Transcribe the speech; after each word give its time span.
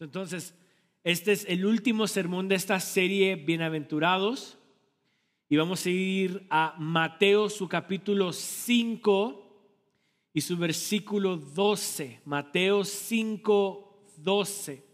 Entonces, 0.00 0.54
este 1.02 1.32
es 1.32 1.44
el 1.48 1.66
último 1.66 2.06
sermón 2.06 2.48
de 2.48 2.54
esta 2.54 2.78
serie 2.78 3.34
Bienaventurados. 3.34 4.58
Y 5.48 5.56
vamos 5.56 5.84
a 5.86 5.90
ir 5.90 6.46
a 6.50 6.76
Mateo, 6.78 7.48
su 7.48 7.68
capítulo 7.68 8.32
5 8.32 9.44
y 10.32 10.40
su 10.40 10.56
versículo 10.56 11.36
12. 11.36 12.20
Mateo 12.24 12.84
5, 12.84 14.04
12. 14.18 14.84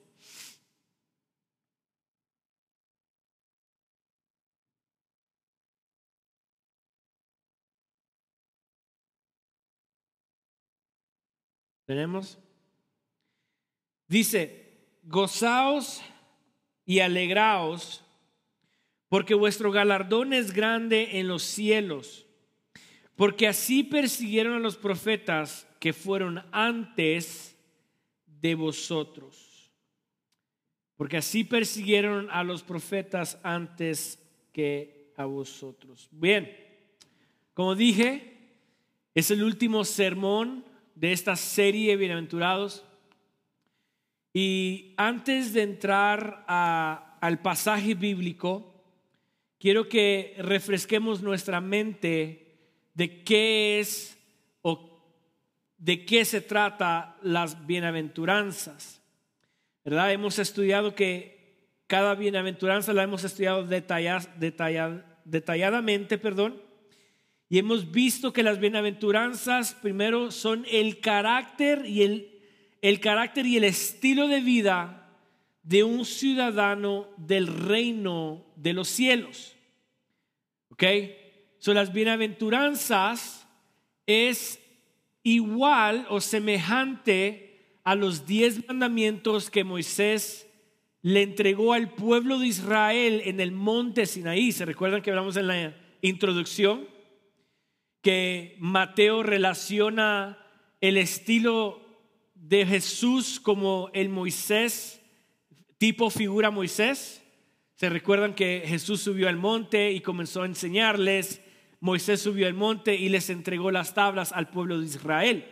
¿Tenemos? 11.84 12.38
Dice, 14.08 14.63
gozaos 15.04 16.02
y 16.84 17.00
alegraos, 17.00 18.04
porque 19.08 19.34
vuestro 19.34 19.70
galardón 19.70 20.32
es 20.32 20.52
grande 20.52 21.20
en 21.20 21.28
los 21.28 21.42
cielos, 21.42 22.26
porque 23.16 23.46
así 23.46 23.84
persiguieron 23.84 24.54
a 24.54 24.58
los 24.58 24.76
profetas 24.76 25.66
que 25.78 25.92
fueron 25.92 26.44
antes 26.50 27.56
de 28.26 28.54
vosotros. 28.54 29.70
Porque 30.96 31.16
así 31.16 31.44
persiguieron 31.44 32.28
a 32.30 32.44
los 32.44 32.62
profetas 32.62 33.38
antes 33.42 34.18
que 34.52 35.12
a 35.16 35.24
vosotros. 35.24 36.08
Bien, 36.10 36.56
como 37.52 37.74
dije, 37.74 38.34
es 39.14 39.30
el 39.30 39.42
último 39.42 39.84
sermón 39.84 40.64
de 40.94 41.12
esta 41.12 41.36
serie 41.36 41.96
Bienaventurados. 41.96 42.84
Y 44.36 44.94
antes 44.96 45.52
de 45.52 45.62
entrar 45.62 46.44
al 46.48 47.40
pasaje 47.40 47.94
bíblico, 47.94 48.74
quiero 49.60 49.88
que 49.88 50.34
refresquemos 50.38 51.22
nuestra 51.22 51.60
mente 51.60 52.56
de 52.94 53.22
qué 53.22 53.78
es 53.78 54.18
o 54.62 54.90
de 55.78 56.04
qué 56.04 56.24
se 56.24 56.40
trata 56.40 57.16
las 57.22 57.64
bienaventuranzas. 57.64 59.00
¿Verdad? 59.84 60.10
Hemos 60.10 60.40
estudiado 60.40 60.96
que 60.96 61.70
cada 61.86 62.16
bienaventuranza 62.16 62.92
la 62.92 63.04
hemos 63.04 63.22
estudiado 63.22 63.64
detalladamente, 63.64 66.18
perdón, 66.18 66.60
y 67.48 67.58
hemos 67.58 67.92
visto 67.92 68.32
que 68.32 68.42
las 68.42 68.58
bienaventuranzas 68.58 69.74
primero 69.74 70.32
son 70.32 70.66
el 70.68 70.98
carácter 70.98 71.86
y 71.86 72.02
el, 72.02 72.33
el 72.84 73.00
carácter 73.00 73.46
y 73.46 73.56
el 73.56 73.64
estilo 73.64 74.28
de 74.28 74.40
vida 74.40 75.10
de 75.62 75.84
un 75.84 76.04
ciudadano 76.04 77.08
del 77.16 77.46
reino 77.46 78.44
de 78.56 78.74
los 78.74 78.88
cielos. 78.88 79.56
¿Ok? 80.68 80.84
Son 81.58 81.76
las 81.76 81.92
bienaventuranzas 81.94 83.48
es 84.06 84.60
igual 85.22 86.06
o 86.10 86.20
semejante 86.20 87.78
a 87.84 87.94
los 87.94 88.26
diez 88.26 88.68
mandamientos 88.68 89.48
que 89.48 89.64
Moisés 89.64 90.46
le 91.00 91.22
entregó 91.22 91.72
al 91.72 91.94
pueblo 91.94 92.38
de 92.38 92.48
Israel 92.48 93.22
en 93.24 93.40
el 93.40 93.52
monte 93.52 94.04
Sinaí. 94.04 94.52
¿Se 94.52 94.66
recuerdan 94.66 95.00
que 95.00 95.08
hablamos 95.08 95.38
en 95.38 95.46
la 95.46 95.74
introducción? 96.02 96.94
que 98.04 98.54
Mateo 98.60 99.22
relaciona 99.22 100.38
el 100.82 100.98
estilo 100.98 101.80
de 102.48 102.66
Jesús 102.66 103.40
como 103.40 103.90
el 103.94 104.10
Moisés, 104.10 105.00
tipo 105.78 106.10
figura 106.10 106.50
Moisés. 106.50 107.22
Se 107.74 107.88
recuerdan 107.88 108.34
que 108.34 108.62
Jesús 108.66 109.00
subió 109.00 109.28
al 109.28 109.36
monte 109.36 109.92
y 109.92 110.00
comenzó 110.00 110.42
a 110.42 110.46
enseñarles. 110.46 111.40
Moisés 111.80 112.20
subió 112.20 112.46
al 112.46 112.54
monte 112.54 112.96
y 112.96 113.08
les 113.08 113.30
entregó 113.30 113.70
las 113.70 113.94
tablas 113.94 114.32
al 114.32 114.50
pueblo 114.50 114.78
de 114.78 114.86
Israel. 114.86 115.46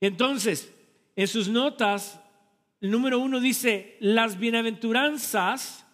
Entonces, 0.00 0.72
en 1.16 1.28
sus 1.28 1.48
notas, 1.48 2.18
el 2.80 2.90
número 2.90 3.18
uno 3.18 3.38
dice, 3.38 3.98
las 4.00 4.38
bienaventuranzas 4.38 5.86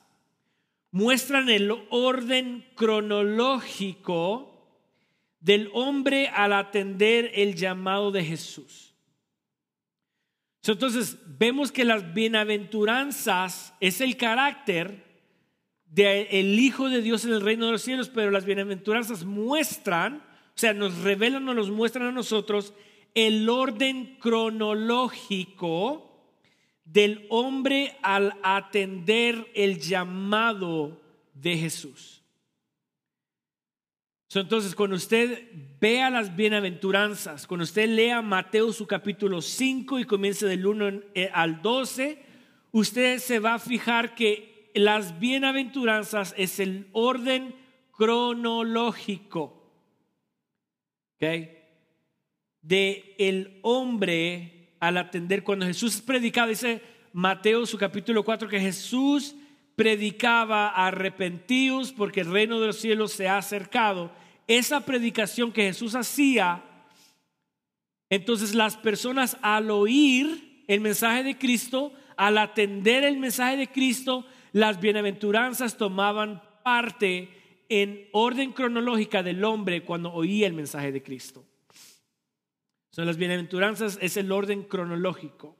muestran 0.92 1.48
el 1.50 1.72
orden 1.90 2.64
cronológico 2.76 4.52
del 5.40 5.68
hombre 5.74 6.28
al 6.28 6.52
atender 6.52 7.32
el 7.34 7.56
llamado 7.56 8.12
de 8.12 8.24
Jesús. 8.24 8.85
Entonces, 10.72 11.18
vemos 11.38 11.72
que 11.72 11.84
las 11.84 12.14
bienaventuranzas 12.14 13.74
es 13.80 14.00
el 14.00 14.16
carácter 14.16 15.04
del 15.86 16.58
Hijo 16.58 16.88
de 16.88 17.02
Dios 17.02 17.24
en 17.24 17.32
el 17.32 17.40
reino 17.40 17.66
de 17.66 17.72
los 17.72 17.82
cielos, 17.82 18.10
pero 18.12 18.30
las 18.30 18.44
bienaventuranzas 18.44 19.24
muestran, 19.24 20.16
o 20.16 20.58
sea, 20.58 20.74
nos 20.74 20.98
revelan 20.98 21.44
nos 21.44 21.70
muestran 21.70 22.08
a 22.08 22.12
nosotros 22.12 22.74
el 23.14 23.48
orden 23.48 24.16
cronológico 24.20 26.06
del 26.84 27.26
hombre 27.30 27.96
al 28.02 28.34
atender 28.42 29.50
el 29.54 29.80
llamado 29.80 31.00
de 31.34 31.56
Jesús. 31.56 32.15
Entonces, 34.40 34.74
cuando 34.74 34.96
usted 34.96 35.48
vea 35.80 36.10
las 36.10 36.34
bienaventuranzas, 36.34 37.46
cuando 37.46 37.64
usted 37.64 37.88
lea 37.88 38.22
Mateo 38.22 38.72
su 38.72 38.86
capítulo 38.86 39.40
5 39.42 39.98
y 39.98 40.04
comience 40.04 40.46
del 40.46 40.66
1 40.66 41.00
eh, 41.14 41.30
al 41.32 41.62
12, 41.62 42.22
usted 42.72 43.18
se 43.18 43.38
va 43.38 43.54
a 43.54 43.58
fijar 43.58 44.14
que 44.14 44.70
las 44.74 45.18
bienaventuranzas 45.18 46.34
es 46.36 46.60
el 46.60 46.88
orden 46.92 47.54
cronológico 47.92 49.72
¿okay? 51.16 51.58
de 52.60 53.14
el 53.18 53.58
hombre 53.62 54.74
al 54.80 54.98
atender. 54.98 55.42
Cuando 55.42 55.66
Jesús 55.66 56.00
predicaba, 56.00 56.48
dice 56.48 56.82
Mateo 57.12 57.64
su 57.64 57.78
capítulo 57.78 58.24
4, 58.24 58.48
que 58.48 58.60
Jesús 58.60 59.34
predicaba 59.76 60.68
arrepentidos 60.68 61.92
porque 61.92 62.20
el 62.20 62.32
reino 62.32 62.60
de 62.60 62.68
los 62.68 62.76
cielos 62.76 63.12
se 63.12 63.28
ha 63.28 63.38
acercado. 63.38 64.10
Esa 64.46 64.84
predicación 64.84 65.52
que 65.52 65.64
Jesús 65.64 65.94
hacía, 65.94 66.62
entonces 68.10 68.54
las 68.54 68.76
personas 68.76 69.36
al 69.42 69.70
oír 69.70 70.64
el 70.68 70.80
mensaje 70.80 71.22
de 71.22 71.38
Cristo, 71.38 71.92
al 72.16 72.38
atender 72.38 73.04
el 73.04 73.18
mensaje 73.18 73.56
de 73.56 73.68
Cristo, 73.68 74.24
las 74.52 74.80
bienaventuranzas 74.80 75.76
tomaban 75.76 76.42
parte 76.64 77.30
en 77.68 78.08
orden 78.12 78.52
cronológica 78.52 79.22
del 79.22 79.44
hombre 79.44 79.84
cuando 79.84 80.12
oía 80.12 80.46
el 80.46 80.52
mensaje 80.52 80.92
de 80.92 81.02
Cristo. 81.02 81.44
Son 82.90 83.06
las 83.06 83.16
bienaventuranzas, 83.16 83.98
es 84.00 84.16
el 84.16 84.32
orden 84.32 84.62
cronológico. 84.62 85.56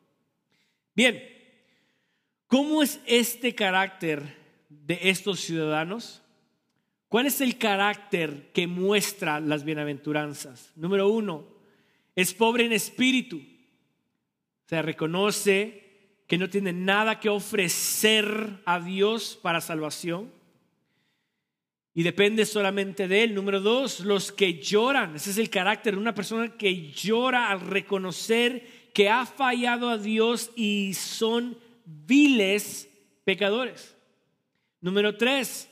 Bien, 0.95 1.21
¿Cómo 2.47 2.83
es 2.83 3.01
este 3.07 3.55
carácter 3.55 4.23
de 4.69 4.99
estos 5.03 5.41
ciudadanos? 5.41 6.23
¿Cuál 7.17 7.29
es 7.29 7.41
el 7.41 7.57
carácter 7.57 8.51
que 8.53 8.67
muestra 8.67 9.41
las 9.41 9.65
bienaventuranzas? 9.65 10.71
Número 10.77 11.09
uno, 11.09 11.47
es 12.15 12.35
pobre 12.35 12.67
en 12.67 12.75
espíritu. 12.75 13.39
O 13.39 14.69
sea, 14.69 14.83
reconoce 14.83 16.13
que 16.27 16.37
no 16.37 16.51
tiene 16.51 16.75
nada 16.75 17.19
que 17.19 17.31
ofrecer 17.31 18.61
a 18.67 18.81
Dios 18.81 19.39
para 19.41 19.63
salvación 19.63 20.31
y 21.95 22.03
depende 22.03 22.45
solamente 22.45 23.09
de 23.09 23.25
Él. 23.25 23.35
Número 23.35 23.63
dos, 23.63 24.01
los 24.01 24.31
que 24.31 24.61
lloran. 24.61 25.17
Ese 25.17 25.31
es 25.31 25.39
el 25.39 25.49
carácter 25.49 25.95
de 25.95 26.01
una 26.03 26.15
persona 26.15 26.59
que 26.59 26.91
llora 26.93 27.51
al 27.51 27.63
reconocer 27.63 28.91
que 28.93 29.09
ha 29.09 29.25
fallado 29.25 29.89
a 29.89 29.97
Dios 29.97 30.51
y 30.55 30.93
son 30.93 31.57
viles 31.87 32.91
pecadores. 33.25 33.97
Número 34.83 35.17
tres, 35.17 35.71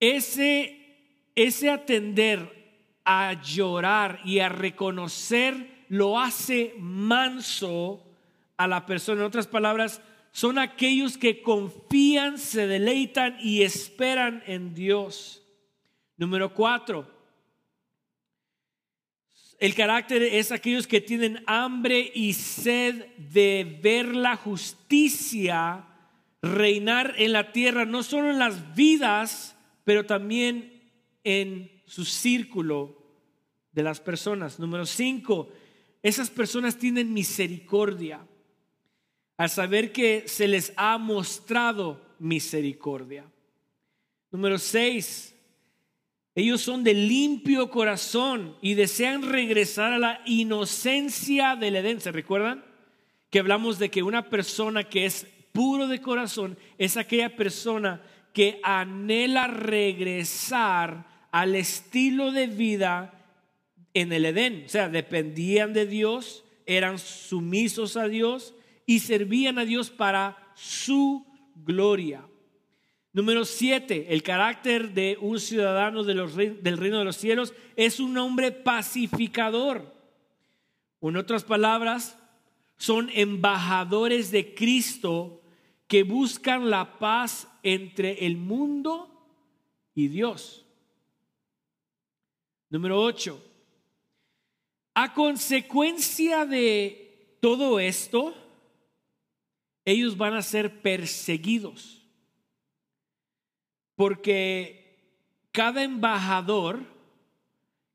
ese, 0.00 1.30
ese 1.34 1.70
atender 1.70 2.98
a 3.04 3.40
llorar 3.42 4.20
y 4.24 4.38
a 4.40 4.48
reconocer 4.48 5.84
lo 5.88 6.20
hace 6.20 6.74
manso 6.78 8.04
a 8.56 8.66
la 8.66 8.84
persona. 8.84 9.20
En 9.20 9.26
otras 9.26 9.46
palabras, 9.46 10.02
son 10.32 10.58
aquellos 10.58 11.16
que 11.16 11.42
confían, 11.42 12.38
se 12.38 12.66
deleitan 12.66 13.38
y 13.40 13.62
esperan 13.62 14.42
en 14.46 14.74
Dios. 14.74 15.42
Número 16.16 16.52
cuatro, 16.52 17.08
el 19.58 19.74
carácter 19.74 20.22
es 20.22 20.52
aquellos 20.52 20.86
que 20.86 21.00
tienen 21.00 21.42
hambre 21.46 22.12
y 22.14 22.32
sed 22.32 23.06
de 23.16 23.80
ver 23.82 24.14
la 24.14 24.36
justicia 24.36 25.84
reinar 26.42 27.14
en 27.16 27.32
la 27.32 27.50
tierra, 27.50 27.84
no 27.84 28.04
solo 28.04 28.30
en 28.30 28.38
las 28.38 28.74
vidas, 28.76 29.57
pero 29.88 30.04
también 30.04 30.82
en 31.24 31.80
su 31.86 32.04
círculo 32.04 32.94
de 33.72 33.82
las 33.82 34.00
personas. 34.00 34.58
Número 34.58 34.84
cinco, 34.84 35.48
esas 36.02 36.28
personas 36.28 36.76
tienen 36.76 37.14
misericordia. 37.14 38.20
al 39.38 39.48
saber 39.48 39.90
que 39.90 40.24
se 40.26 40.46
les 40.46 40.74
ha 40.76 40.98
mostrado 40.98 42.04
misericordia. 42.18 43.24
Número 44.30 44.58
seis, 44.58 45.34
ellos 46.34 46.60
son 46.60 46.84
de 46.84 46.92
limpio 46.92 47.70
corazón 47.70 48.58
y 48.60 48.74
desean 48.74 49.22
regresar 49.22 49.94
a 49.94 49.98
la 49.98 50.20
inocencia 50.26 51.56
del 51.56 51.76
Edén. 51.76 52.02
¿Se 52.02 52.12
recuerdan? 52.12 52.62
Que 53.30 53.38
hablamos 53.38 53.78
de 53.78 53.90
que 53.90 54.02
una 54.02 54.28
persona 54.28 54.84
que 54.84 55.06
es 55.06 55.26
puro 55.52 55.88
de 55.88 56.02
corazón 56.02 56.58
es 56.76 56.98
aquella 56.98 57.34
persona 57.34 58.02
que 58.38 58.60
anhela 58.62 59.48
regresar 59.48 61.26
al 61.32 61.56
estilo 61.56 62.30
de 62.30 62.46
vida 62.46 63.12
en 63.94 64.12
el 64.12 64.26
Edén. 64.26 64.62
O 64.64 64.68
sea, 64.68 64.88
dependían 64.88 65.72
de 65.72 65.86
Dios, 65.86 66.44
eran 66.64 67.00
sumisos 67.00 67.96
a 67.96 68.06
Dios 68.06 68.54
y 68.86 69.00
servían 69.00 69.58
a 69.58 69.64
Dios 69.64 69.90
para 69.90 70.52
su 70.54 71.26
gloria. 71.56 72.28
Número 73.12 73.44
siete, 73.44 74.06
el 74.10 74.22
carácter 74.22 74.94
de 74.94 75.18
un 75.20 75.40
ciudadano 75.40 76.04
del 76.04 76.78
reino 76.78 77.00
de 77.00 77.04
los 77.04 77.16
cielos 77.16 77.52
es 77.74 77.98
un 77.98 78.16
hombre 78.18 78.52
pacificador. 78.52 79.92
En 81.02 81.16
otras 81.16 81.42
palabras, 81.42 82.16
son 82.76 83.10
embajadores 83.14 84.30
de 84.30 84.54
Cristo 84.54 85.42
que 85.88 86.02
buscan 86.02 86.68
la 86.70 86.98
paz 86.98 87.48
entre 87.62 88.26
el 88.26 88.36
mundo 88.36 89.10
y 89.94 90.08
Dios. 90.08 90.64
Número 92.68 93.00
ocho, 93.00 93.42
a 94.94 95.14
consecuencia 95.14 96.44
de 96.44 97.38
todo 97.40 97.80
esto, 97.80 98.34
ellos 99.86 100.18
van 100.18 100.34
a 100.34 100.42
ser 100.42 100.82
perseguidos. 100.82 102.06
Porque 103.94 105.24
cada 105.52 105.82
embajador, 105.82 106.84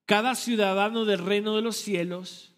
cada 0.05 0.33
ciudadano 0.33 1.05
del 1.05 1.19
reino 1.19 1.55
de 1.55 1.61
los 1.61 1.77
cielos, 1.77 2.51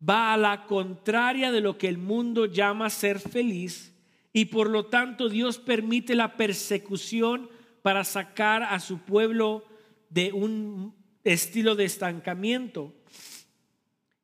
va 0.00 0.32
a 0.32 0.38
la 0.38 0.64
contraria 0.64 1.52
de 1.52 1.60
lo 1.60 1.76
que 1.76 1.88
el 1.88 1.98
mundo 1.98 2.46
llama 2.46 2.88
ser 2.88 3.20
feliz 3.20 3.91
y 4.32 4.46
por 4.46 4.70
lo 4.70 4.86
tanto 4.86 5.28
Dios 5.28 5.58
permite 5.58 6.14
la 6.14 6.36
persecución 6.36 7.50
para 7.82 8.04
sacar 8.04 8.62
a 8.62 8.80
su 8.80 8.98
pueblo 8.98 9.64
de 10.10 10.32
un 10.32 10.94
estilo 11.24 11.74
de 11.74 11.84
estancamiento. 11.84 12.94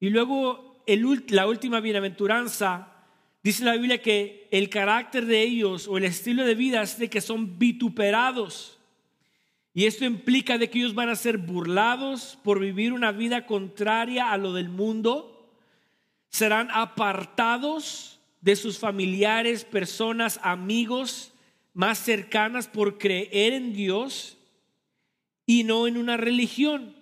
Y 0.01 0.11
luego 0.11 0.83
la 1.29 1.47
última 1.47 1.81
bienaventuranza 1.81 2.95
Dice 3.43 3.65
la 3.65 3.75
Biblia 3.75 4.03
que 4.03 4.49
el 4.51 4.69
carácter 4.69 5.25
de 5.25 5.43
ellos 5.43 5.87
o 5.89 5.97
el 5.97 6.05
estilo 6.05 6.45
de 6.45 6.55
vida 6.55 6.83
es 6.83 6.99
de 6.99 7.09
que 7.09 7.21
son 7.21 7.59
vituperados. 7.59 8.79
Y 9.73 9.87
esto 9.87 10.05
implica 10.05 10.59
de 10.59 10.69
que 10.69 10.79
ellos 10.81 10.95
van 10.95 11.09
a 11.09 11.17
ser 11.17 11.39
burlados 11.39 12.39
por 12.43 12.59
vivir 12.59 12.93
una 12.93 13.13
vida 13.13 13.47
contraria 13.47 14.33
a 14.33 14.37
lo 14.37 14.53
del 14.53 14.69
mundo. 14.69 15.51
Serán 16.31 16.69
apartados 16.73 18.18
de 18.41 18.57
sus 18.57 18.79
familiares, 18.79 19.65
personas, 19.65 20.39
amigos 20.43 21.33
más 21.75 21.99
cercanas 21.99 22.69
por 22.69 22.99
creer 22.99 23.53
en 23.53 23.73
Dios 23.73 24.37
y 25.47 25.65
no 25.65 25.87
en 25.87 25.97
una 25.97 26.17
religión. 26.17 26.97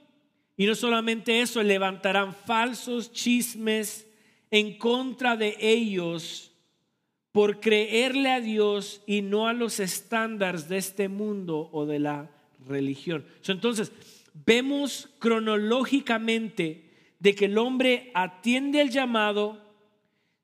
Y 0.56 0.66
no 0.66 0.74
solamente 0.74 1.40
eso, 1.40 1.62
levantarán 1.62 2.34
falsos 2.34 3.12
chismes, 3.12 4.06
en 4.50 4.78
contra 4.78 5.36
de 5.36 5.56
ellos 5.60 6.52
por 7.32 7.60
creerle 7.60 8.30
a 8.30 8.40
Dios 8.40 9.02
y 9.06 9.20
no 9.20 9.48
a 9.48 9.52
los 9.52 9.80
estándares 9.80 10.68
de 10.68 10.78
este 10.78 11.08
mundo 11.08 11.68
o 11.72 11.84
de 11.84 11.98
la 11.98 12.30
religión. 12.66 13.26
Entonces, 13.46 13.92
vemos 14.46 15.10
cronológicamente 15.18 16.90
de 17.18 17.34
que 17.34 17.46
el 17.46 17.58
hombre 17.58 18.10
atiende 18.14 18.80
el 18.80 18.90
llamado, 18.90 19.65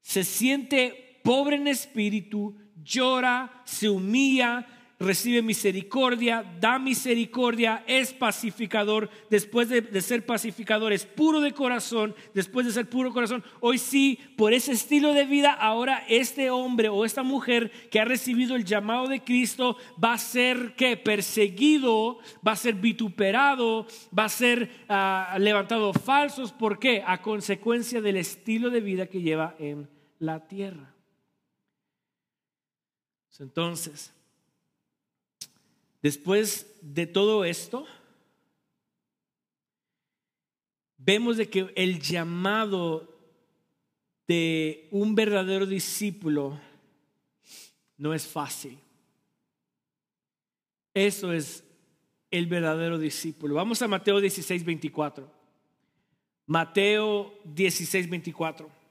se 0.02 0.25
siente 0.25 1.20
pobre 1.22 1.56
en 1.56 1.69
espíritu, 1.69 2.56
llora, 2.82 3.62
se 3.64 3.88
humilla, 3.88 4.66
recibe 5.02 5.43
misericordia, 5.43 6.43
da 6.60 6.78
misericordia, 6.78 7.84
es 7.87 8.12
pacificador, 8.12 9.10
después 9.28 9.69
de, 9.69 10.00
ser 10.00 10.25
pacificador 10.25 10.93
es 10.93 11.04
puro 11.04 11.40
de 11.40 11.52
corazón, 11.52 12.14
después 12.34 12.66
de 12.66 12.72
ser 12.72 12.88
puro 12.88 13.12
corazón, 13.12 13.44
hoy 13.60 13.78
sí, 13.78 14.19
por 14.37 14.52
ese 14.52 14.72
estilo 14.72 15.12
de 15.12 15.26
vida, 15.26 15.52
ahora 15.52 16.04
este 16.08 16.50
hombre 16.50 16.88
o 16.88 17.04
esta 17.04 17.22
mujer 17.22 17.70
que 17.90 18.00
ha 18.00 18.04
recibido 18.04 18.56
el 18.56 18.64
llamado 18.64 19.08
de 19.08 19.22
Cristo 19.22 19.76
va 20.02 20.14
a 20.14 20.19
ser 20.19 20.75
que 20.76 20.96
perseguido, 20.96 22.19
va 22.46 22.52
a 22.52 22.56
ser 22.56 22.75
vituperado, 22.75 23.87
va 24.16 24.25
a 24.25 24.28
ser 24.28 24.70
ah, 24.88 25.37
levantado 25.38 25.93
falsos, 25.93 26.52
¿por 26.52 26.78
qué? 26.78 27.02
A 27.06 27.20
consecuencia 27.20 28.00
del 28.00 28.16
estilo 28.16 28.70
de 28.70 28.81
vida 28.81 29.06
que 29.06 29.20
lleva 29.20 29.55
en 29.58 29.88
la 30.19 30.46
tierra. 30.46 30.94
Entonces, 33.38 34.14
Después 36.02 36.66
de 36.82 37.06
todo 37.06 37.44
esto, 37.44 37.87
vemos 40.99 41.37
de 41.37 41.49
que 41.49 41.72
el 41.76 42.00
llamado 42.00 43.08
de 44.26 44.88
un 44.90 45.14
verdadero 45.14 45.64
discípulo 45.64 46.58
no 47.96 48.12
es 48.14 48.26
fácil. 48.26 48.78
Eso 50.93 51.32
es 51.32 51.64
el 52.31 52.46
verdadero 52.46 52.98
discípulo. 52.98 53.55
Vamos 53.55 53.81
a 53.81 53.88
Mateo 53.88 54.20
16, 54.20 54.64
24. 54.64 55.31
Mateo 56.46 57.32
16, 57.44 58.10
24. 58.10 58.81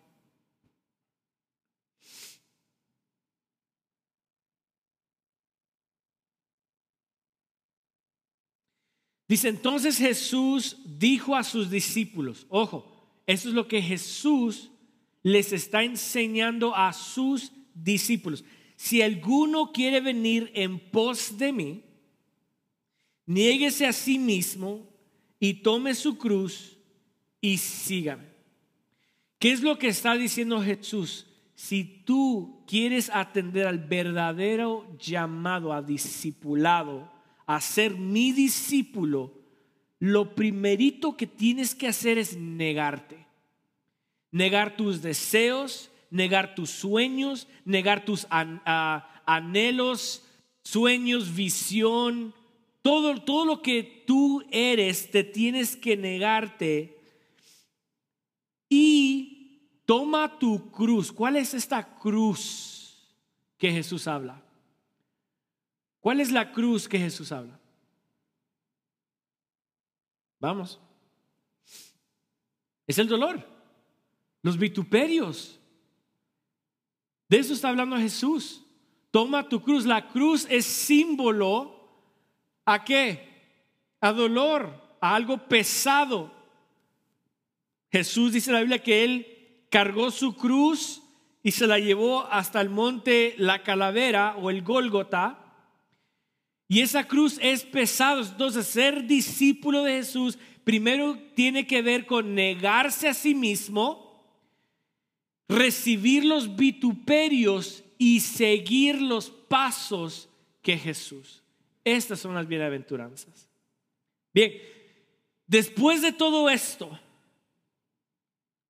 Dice, 9.32 9.48
entonces 9.48 9.98
Jesús 9.98 10.76
dijo 10.84 11.38
a 11.38 11.44
sus 11.46 11.72
discípulos, 11.72 12.46
ojo, 12.50 12.86
eso 13.26 13.48
es 13.48 13.56
lo 13.56 13.66
que 13.66 13.82
Jesús 13.82 14.70
les 15.24 15.54
está 15.54 15.86
enseñando 15.86 16.76
a 16.76 16.92
sus 16.92 17.54
discípulos. 17.74 18.44
Si 18.76 19.02
alguno 19.02 19.72
quiere 19.72 20.02
venir 20.02 20.52
en 20.54 20.78
pos 20.78 21.38
de 21.38 21.54
mí, 21.54 21.82
niéguese 23.26 23.86
a 23.88 23.94
sí 23.94 24.20
mismo 24.20 24.86
y 25.40 25.54
tome 25.54 25.96
su 25.96 26.18
cruz 26.18 26.78
y 27.40 27.58
sígame. 27.58 28.26
¿Qué 29.40 29.54
es 29.54 29.62
lo 29.62 29.80
que 29.80 29.88
está 29.88 30.16
diciendo 30.16 30.62
Jesús? 30.62 31.26
Si 31.56 31.86
tú 31.86 32.66
quieres 32.68 33.10
atender 33.10 33.66
al 33.66 33.80
verdadero 33.80 34.86
llamado 35.00 35.72
a 35.72 35.82
discipulado, 35.82 37.10
a 37.56 37.62
ser 37.62 37.96
mi 37.96 38.32
discípulo, 38.32 39.34
lo 40.00 40.36
primerito 40.36 41.16
que 41.18 41.28
tienes 41.28 41.76
que 41.76 41.88
hacer 41.88 42.18
es 42.18 42.36
negarte. 42.36 43.26
Negar 44.32 44.76
tus 44.76 45.02
deseos, 45.02 45.92
negar 46.10 46.56
tus 46.56 46.70
sueños, 46.70 47.48
negar 47.66 48.06
tus 48.06 48.26
anhelos, 49.26 50.26
sueños, 50.64 51.36
visión, 51.36 52.34
todo, 52.82 53.22
todo 53.22 53.46
lo 53.46 53.62
que 53.62 54.04
tú 54.08 54.44
eres, 54.50 55.12
te 55.12 55.24
tienes 55.24 55.76
que 55.76 55.98
negarte. 55.98 56.98
Y 58.70 59.68
toma 59.86 60.40
tu 60.40 60.72
cruz. 60.72 61.12
¿Cuál 61.12 61.36
es 61.36 61.54
esta 61.54 61.98
cruz 61.98 62.98
que 63.58 63.72
Jesús 63.72 64.08
habla? 64.08 64.42
¿Cuál 66.02 66.20
es 66.20 66.32
la 66.32 66.52
cruz 66.52 66.90
que 66.90 67.00
Jesús 67.00 67.32
habla? 67.32 67.58
Vamos. 70.40 70.80
Es 72.88 72.98
el 72.98 73.08
dolor, 73.08 73.48
los 74.42 74.58
vituperios. 74.58 75.60
De 77.30 77.38
eso 77.38 77.54
está 77.54 77.70
hablando 77.70 77.96
Jesús. 77.98 78.66
Toma 79.12 79.48
tu 79.48 79.62
cruz. 79.62 79.86
La 79.86 80.08
cruz 80.10 80.48
es 80.50 80.66
símbolo 80.66 81.80
a 82.66 82.84
qué? 82.84 83.30
A 84.02 84.12
dolor, 84.12 84.98
a 85.00 85.16
algo 85.16 85.38
pesado. 85.48 86.34
Jesús 87.92 88.34
dice 88.34 88.50
en 88.50 88.56
la 88.56 88.62
Biblia 88.62 88.82
que 88.82 89.04
él 89.04 89.66
cargó 89.70 90.10
su 90.10 90.36
cruz 90.36 91.04
y 91.44 91.52
se 91.52 91.68
la 91.68 91.78
llevó 91.78 92.26
hasta 92.26 92.60
el 92.60 92.70
monte 92.70 93.36
La 93.38 93.62
Calavera 93.64 94.36
o 94.38 94.50
el 94.50 94.64
Gólgota 94.64 95.41
y 96.72 96.80
esa 96.80 97.06
cruz 97.06 97.38
es 97.42 97.66
pesada. 97.66 98.22
Entonces, 98.22 98.66
ser 98.66 99.06
discípulo 99.06 99.84
de 99.84 99.96
Jesús 99.96 100.40
primero 100.64 101.20
tiene 101.36 101.68
que 101.68 101.82
ver 101.82 102.06
con 102.06 102.34
negarse 102.34 103.10
a 103.10 103.14
sí 103.14 103.36
mismo, 103.36 104.24
recibir 105.50 106.24
los 106.24 106.56
vituperios 106.56 107.84
y 107.98 108.22
seguir 108.22 109.02
los 109.02 109.30
pasos 109.30 110.30
que 110.62 110.78
Jesús. 110.78 111.44
Estas 111.84 112.22
son 112.22 112.36
las 112.36 112.48
bienaventuranzas. 112.48 113.50
Bien, 114.34 114.54
después 115.48 116.02
de 116.02 116.14
todo 116.14 116.50
esto, 116.50 116.98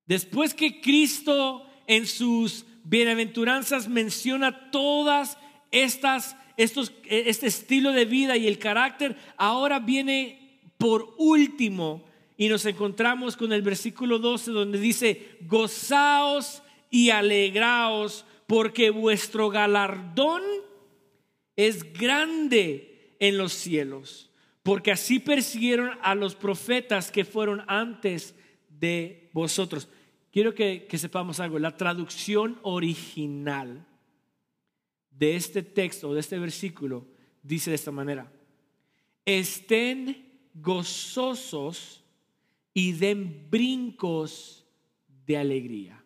después 0.06 0.54
que 0.54 0.80
Cristo 0.80 1.64
en 1.86 2.08
sus 2.08 2.66
bienaventuranzas 2.82 3.86
menciona 3.86 4.72
todas 4.72 5.38
estas, 5.70 6.36
estos, 6.56 6.92
este 7.04 7.46
estilo 7.46 7.92
de 7.92 8.04
vida 8.04 8.36
y 8.36 8.46
el 8.46 8.58
carácter, 8.58 9.16
ahora 9.36 9.78
viene 9.78 10.60
por 10.78 11.14
último 11.18 12.04
y 12.36 12.48
nos 12.48 12.66
encontramos 12.66 13.36
con 13.36 13.52
el 13.52 13.62
versículo 13.62 14.18
12 14.18 14.50
donde 14.50 14.78
dice, 14.78 15.36
gozaos 15.42 16.62
y 16.90 17.10
alegraos 17.10 18.24
porque 18.46 18.90
vuestro 18.90 19.48
galardón 19.48 20.42
es 21.56 21.92
grande 21.92 23.16
en 23.20 23.38
los 23.38 23.52
cielos, 23.52 24.30
porque 24.62 24.90
así 24.90 25.18
persiguieron 25.18 25.90
a 26.02 26.14
los 26.14 26.34
profetas 26.34 27.10
que 27.10 27.24
fueron 27.24 27.62
antes 27.68 28.34
de 28.68 29.30
vosotros. 29.32 29.88
Quiero 30.32 30.54
que 30.54 30.88
sepamos 30.98 31.40
algo, 31.40 31.58
la 31.58 31.76
traducción 31.76 32.58
original 32.62 33.86
de 35.18 35.36
este 35.36 35.62
texto, 35.62 36.12
de 36.14 36.20
este 36.20 36.38
versículo, 36.38 37.06
dice 37.42 37.70
de 37.70 37.76
esta 37.76 37.90
manera, 37.90 38.32
estén 39.24 40.32
gozosos 40.54 42.02
y 42.74 42.92
den 42.92 43.48
brincos 43.50 44.64
de 45.26 45.36
alegría. 45.36 46.04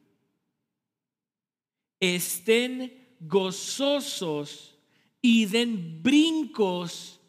Estén 2.00 2.92
gozosos 3.20 4.76
y 5.22 5.46
den 5.46 6.02
brincos 6.02 7.20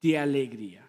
de 0.00 0.18
alegría. 0.18 0.88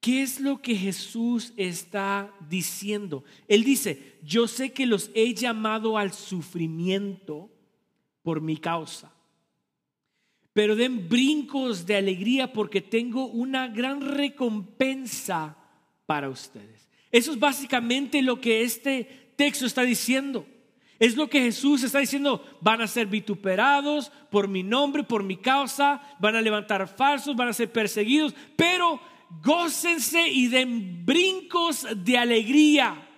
¿Qué 0.00 0.22
es 0.22 0.40
lo 0.40 0.62
que 0.62 0.74
Jesús 0.74 1.52
está 1.56 2.34
diciendo? 2.48 3.22
Él 3.46 3.64
dice, 3.64 4.18
yo 4.22 4.48
sé 4.48 4.72
que 4.72 4.86
los 4.86 5.10
he 5.14 5.34
llamado 5.34 5.98
al 5.98 6.12
sufrimiento 6.12 7.50
por 8.22 8.40
mi 8.40 8.56
causa, 8.56 9.12
pero 10.52 10.76
den 10.76 11.08
brincos 11.08 11.86
de 11.86 11.96
alegría 11.96 12.52
porque 12.52 12.80
tengo 12.80 13.26
una 13.26 13.68
gran 13.68 14.00
recompensa 14.00 15.56
para 16.06 16.28
ustedes. 16.28 16.88
Eso 17.12 17.32
es 17.32 17.38
básicamente 17.38 18.22
lo 18.22 18.40
que 18.40 18.62
este 18.62 19.32
texto 19.36 19.66
está 19.66 19.82
diciendo. 19.82 20.46
Es 20.98 21.16
lo 21.16 21.30
que 21.30 21.40
Jesús 21.40 21.82
está 21.82 21.98
diciendo, 21.98 22.44
van 22.60 22.82
a 22.82 22.86
ser 22.86 23.06
vituperados 23.06 24.12
por 24.30 24.48
mi 24.48 24.62
nombre, 24.62 25.02
por 25.02 25.24
mi 25.24 25.38
causa, 25.38 26.02
van 26.20 26.36
a 26.36 26.42
levantar 26.42 26.86
falsos, 26.86 27.34
van 27.34 27.48
a 27.48 27.54
ser 27.54 27.72
perseguidos, 27.72 28.34
pero 28.54 29.00
gócense 29.42 30.28
y 30.28 30.48
den 30.48 31.06
brincos 31.06 31.86
de 31.96 32.18
alegría, 32.18 33.08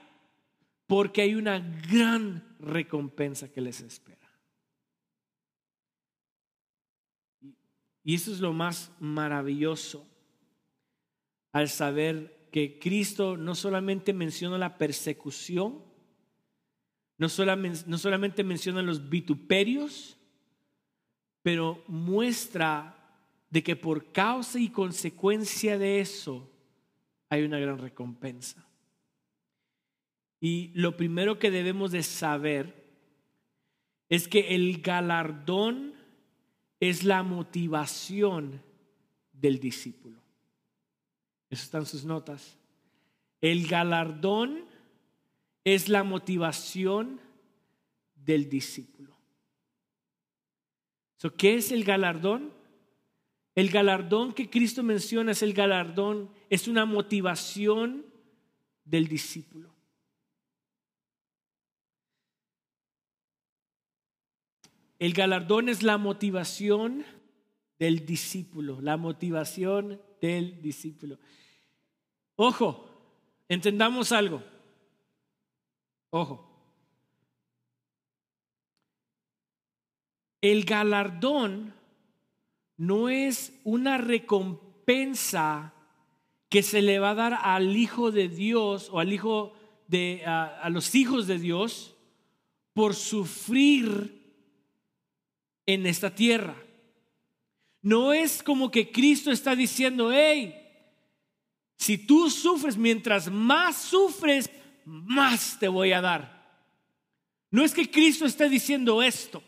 porque 0.87 1.23
hay 1.23 1.35
una 1.35 1.59
gran 1.91 2.57
recompensa 2.61 3.51
que 3.51 3.61
les 3.61 3.81
espera. 3.81 4.22
Y 8.05 8.15
eso 8.15 8.33
es 8.33 8.41
lo 8.41 8.53
más 8.53 8.91
maravilloso 8.99 10.07
al 11.53 11.69
saber 11.69 12.49
que 12.51 12.79
Cristo 12.79 13.37
no 13.37 13.55
solamente 13.55 14.13
menciona 14.13 14.59
la 14.59 14.77
persecución, 14.79 15.83
no 17.19 17.29
solamente, 17.29 17.81
no 17.87 17.99
solamente 17.99 18.43
menciona 18.43 18.83
los 18.83 19.09
vituperios, 19.09 20.19
pero 21.43 21.83
muestra 21.87 22.99
de 23.51 23.63
que 23.63 23.77
por 23.77 24.13
causa 24.13 24.59
y 24.59 24.71
consecuencia 24.71 25.79
de 25.79 26.01
eso 26.01 26.51
hay 27.29 27.43
una 27.43 27.59
gran 27.59 27.79
recompensa. 27.79 28.67
Y 30.41 30.73
lo 30.75 30.97
primero 30.97 31.39
que 31.39 31.51
debemos 31.51 31.93
de 31.93 32.03
saber 32.03 32.83
es 34.09 34.27
que 34.27 34.55
el 34.55 34.83
galardón 34.83 35.95
es 36.83 37.05
la 37.05 37.23
motivación 37.23 38.61
del 39.33 39.61
discípulo. 39.61 40.19
Eso 41.49 41.63
están 41.63 41.87
sus 41.87 42.05
notas. 42.05 42.57
El 43.41 43.69
galardón 43.69 44.65
es 45.63 45.89
la 45.89 46.03
motivación 46.03 47.21
del 48.17 48.49
discípulo. 48.49 49.17
¿Qué 51.37 51.55
es 51.55 51.71
el 51.71 51.85
galardón? 51.85 52.53
El 53.55 53.71
galardón 53.71 54.33
que 54.33 54.51
Cristo 54.51 54.83
menciona 54.83 55.31
es 55.31 55.43
el 55.45 55.55
galardón, 55.55 56.31
es 56.51 56.67
una 56.67 56.85
motivación 56.85 58.05
del 58.85 59.07
discípulo. 59.07 59.72
El 65.03 65.15
galardón 65.15 65.69
es 65.69 65.83
la 65.83 65.99
motivación 65.99 67.05
del 67.77 68.07
discípulo, 68.07 68.81
la 68.81 68.97
motivación 68.97 70.01
del 70.21 70.63
discípulo. 70.63 71.19
Ojo, 72.37 72.89
entendamos 73.49 74.13
algo. 74.13 74.45
Ojo. 76.11 76.49
El 80.41 80.65
galardón 80.65 81.75
no 82.77 83.09
es 83.09 83.61
una 83.65 83.99
recompensa 83.99 85.75
que 86.49 86.63
se 86.63 86.81
le 86.81 87.01
va 87.01 87.11
a 87.11 87.17
dar 87.17 87.39
al 87.43 87.77
Hijo 87.77 88.13
de 88.13 88.29
Dios 88.29 88.89
o 88.93 89.01
al 89.01 89.13
Hijo 89.13 89.53
de, 89.89 90.23
a, 90.27 90.71
los 90.71 90.95
hijos 90.95 91.27
de 91.27 91.41
Dios 91.41 91.97
por 92.73 92.95
sufrir 92.95 94.22
en 95.67 95.87
esta 95.87 96.15
tierra. 96.15 96.57
No 97.81 98.13
es 98.13 98.43
como 98.43 98.71
que 98.71 98.93
Cristo 98.93 99.31
está 99.31 99.57
diciendo, 99.57 100.11
hey, 100.13 100.55
si 101.77 101.99
tú 101.99 102.31
sufres, 102.31 102.77
mientras 102.77 103.31
más 103.31 103.77
sufres, 103.77 104.51
más 104.85 105.59
te 105.59 105.69
voy 105.69 105.93
a 105.93 106.01
dar. 106.01 106.43
No 107.51 107.65
es 107.65 107.75
que 107.75 107.91
Cristo 107.91 108.25
esté 108.25 108.49
diciendo 108.49 109.03
esto. 109.03 109.43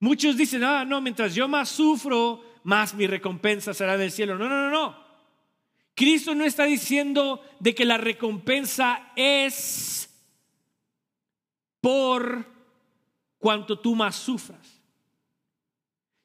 Muchos 0.00 0.36
dicen, 0.36 0.64
ah, 0.64 0.84
no, 0.84 1.00
mientras 1.00 1.34
yo 1.34 1.48
más 1.48 1.68
sufro, 1.68 2.42
más 2.64 2.94
mi 2.94 3.06
recompensa 3.06 3.74
será 3.74 3.96
del 3.96 4.10
cielo. 4.10 4.38
No, 4.38 4.48
no, 4.48 4.68
no, 4.68 4.70
no. 4.70 5.08
Cristo 5.94 6.34
no 6.34 6.44
está 6.44 6.64
diciendo 6.64 7.42
de 7.58 7.74
que 7.74 7.84
la 7.84 7.98
recompensa 7.98 9.12
es 9.16 10.08
por 11.80 12.46
cuanto 13.38 13.78
tú 13.80 13.94
más 13.94 14.16
sufras, 14.16 14.77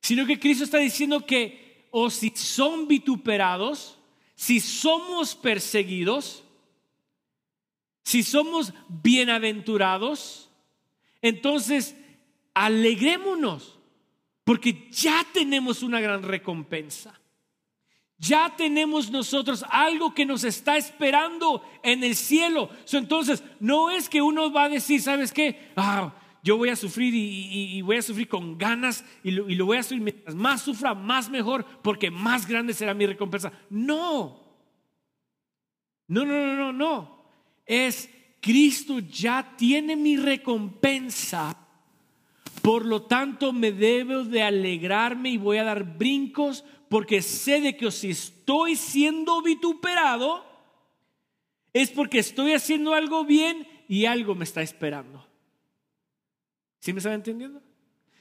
sino 0.04 0.26
que 0.26 0.38
Cristo 0.38 0.66
está 0.66 0.80
diciendo 0.80 1.26
que 1.26 1.88
o 1.90 2.10
si 2.10 2.30
son 2.36 2.90
vituperados, 2.90 3.98
si 4.36 4.60
somos 4.60 5.34
perseguidos, 5.34 6.44
si 8.04 8.22
somos 8.22 8.74
bienaventurados, 8.90 10.50
entonces 11.22 11.96
alegrémonos, 12.54 13.80
porque 14.44 14.90
ya 14.92 15.26
tenemos 15.32 15.82
una 15.82 16.02
gran 16.02 16.22
recompensa. 16.22 17.18
Ya 18.18 18.54
tenemos 18.58 19.10
nosotros 19.10 19.64
algo 19.70 20.14
que 20.14 20.26
nos 20.26 20.44
está 20.44 20.76
esperando 20.76 21.64
en 21.82 22.04
el 22.04 22.18
cielo. 22.18 22.70
entonces, 22.92 23.42
no 23.62 23.90
es 23.90 24.10
que 24.10 24.22
uno 24.22 24.52
va 24.52 24.66
a 24.66 24.70
decir, 24.70 25.02
¿sabes 25.02 25.32
qué? 25.32 25.72
Ah, 25.78 26.14
yo 26.44 26.58
voy 26.58 26.70
a 26.70 26.76
sufrir 26.76 27.14
y, 27.16 27.82
voy 27.82 27.98
a 27.98 28.02
sufrir 28.02 28.28
con 28.28 28.58
ganas 28.58 29.04
y 29.24 29.32
lo, 29.32 29.50
y 29.50 29.56
lo 29.56 29.66
voy 29.66 29.78
a 29.78 29.84
sufrir. 29.84 30.02
Mientras 30.02 30.36
más 30.36 30.62
sufra, 30.62 30.94
más 30.94 31.30
mejor, 31.30 31.66
porque 31.82 32.12
más 32.12 32.46
grande 32.46 32.74
será 32.74 32.94
mi 32.94 33.06
recompensa. 33.06 33.52
No. 33.70 34.44
No, 36.08 36.26
no, 36.26 36.46
no, 36.46 36.56
no, 36.56 36.74
no. 36.74 37.26
Es 37.66 38.10
Cristo 38.42 39.00
ya 39.00 39.56
tiene 39.58 39.96
mi 39.96 40.18
recompensa 40.18 41.58
por 42.64 42.86
lo 42.86 43.02
tanto, 43.02 43.52
me 43.52 43.74
debo 43.74 44.24
de 44.24 44.42
alegrarme 44.42 45.32
y 45.32 45.38
voy 45.38 45.58
a 45.58 45.66
dar 45.66 45.98
brincos 45.98 46.64
porque 46.88 47.22
sé 47.22 47.60
de 47.60 47.76
que 47.76 47.92
si 47.92 48.12
estoy 48.12 48.78
siendo 48.78 49.42
vituperado, 49.42 50.46
es 51.74 51.90
porque 51.90 52.20
estoy 52.20 52.54
haciendo 52.54 52.94
algo 52.94 53.26
bien 53.26 53.68
y 53.90 54.06
algo 54.06 54.34
me 54.34 54.46
está 54.46 54.62
esperando. 54.62 55.28
¿Sí 56.84 56.92
me 56.92 56.98
están 56.98 57.14
entendiendo? 57.14 57.62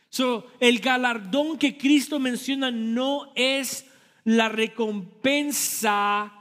So, 0.09 0.47
el 0.61 0.78
galardón 0.78 1.59
que 1.59 1.76
Cristo 1.76 2.21
menciona 2.21 2.71
no 2.71 3.33
es 3.35 3.90
la 4.23 4.49
recompensa 4.49 6.33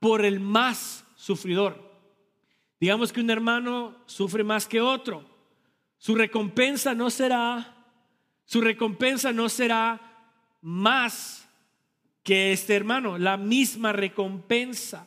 por 0.00 0.24
el 0.24 0.40
más 0.40 1.04
sufridor. 1.14 1.92
Digamos 2.80 3.12
que 3.12 3.20
un 3.20 3.28
hermano 3.28 3.98
sufre 4.06 4.44
más 4.44 4.66
que 4.66 4.80
otro 4.80 5.28
Su 5.98 6.14
recompensa 6.14 6.94
no 6.94 7.10
será, 7.10 7.76
su 8.46 8.62
recompensa 8.62 9.30
no 9.34 9.50
será 9.50 10.00
más 10.62 11.46
que 12.22 12.52
este 12.52 12.76
hermano, 12.76 13.18
la 13.18 13.36
misma 13.36 13.92
recompensa. 13.92 15.06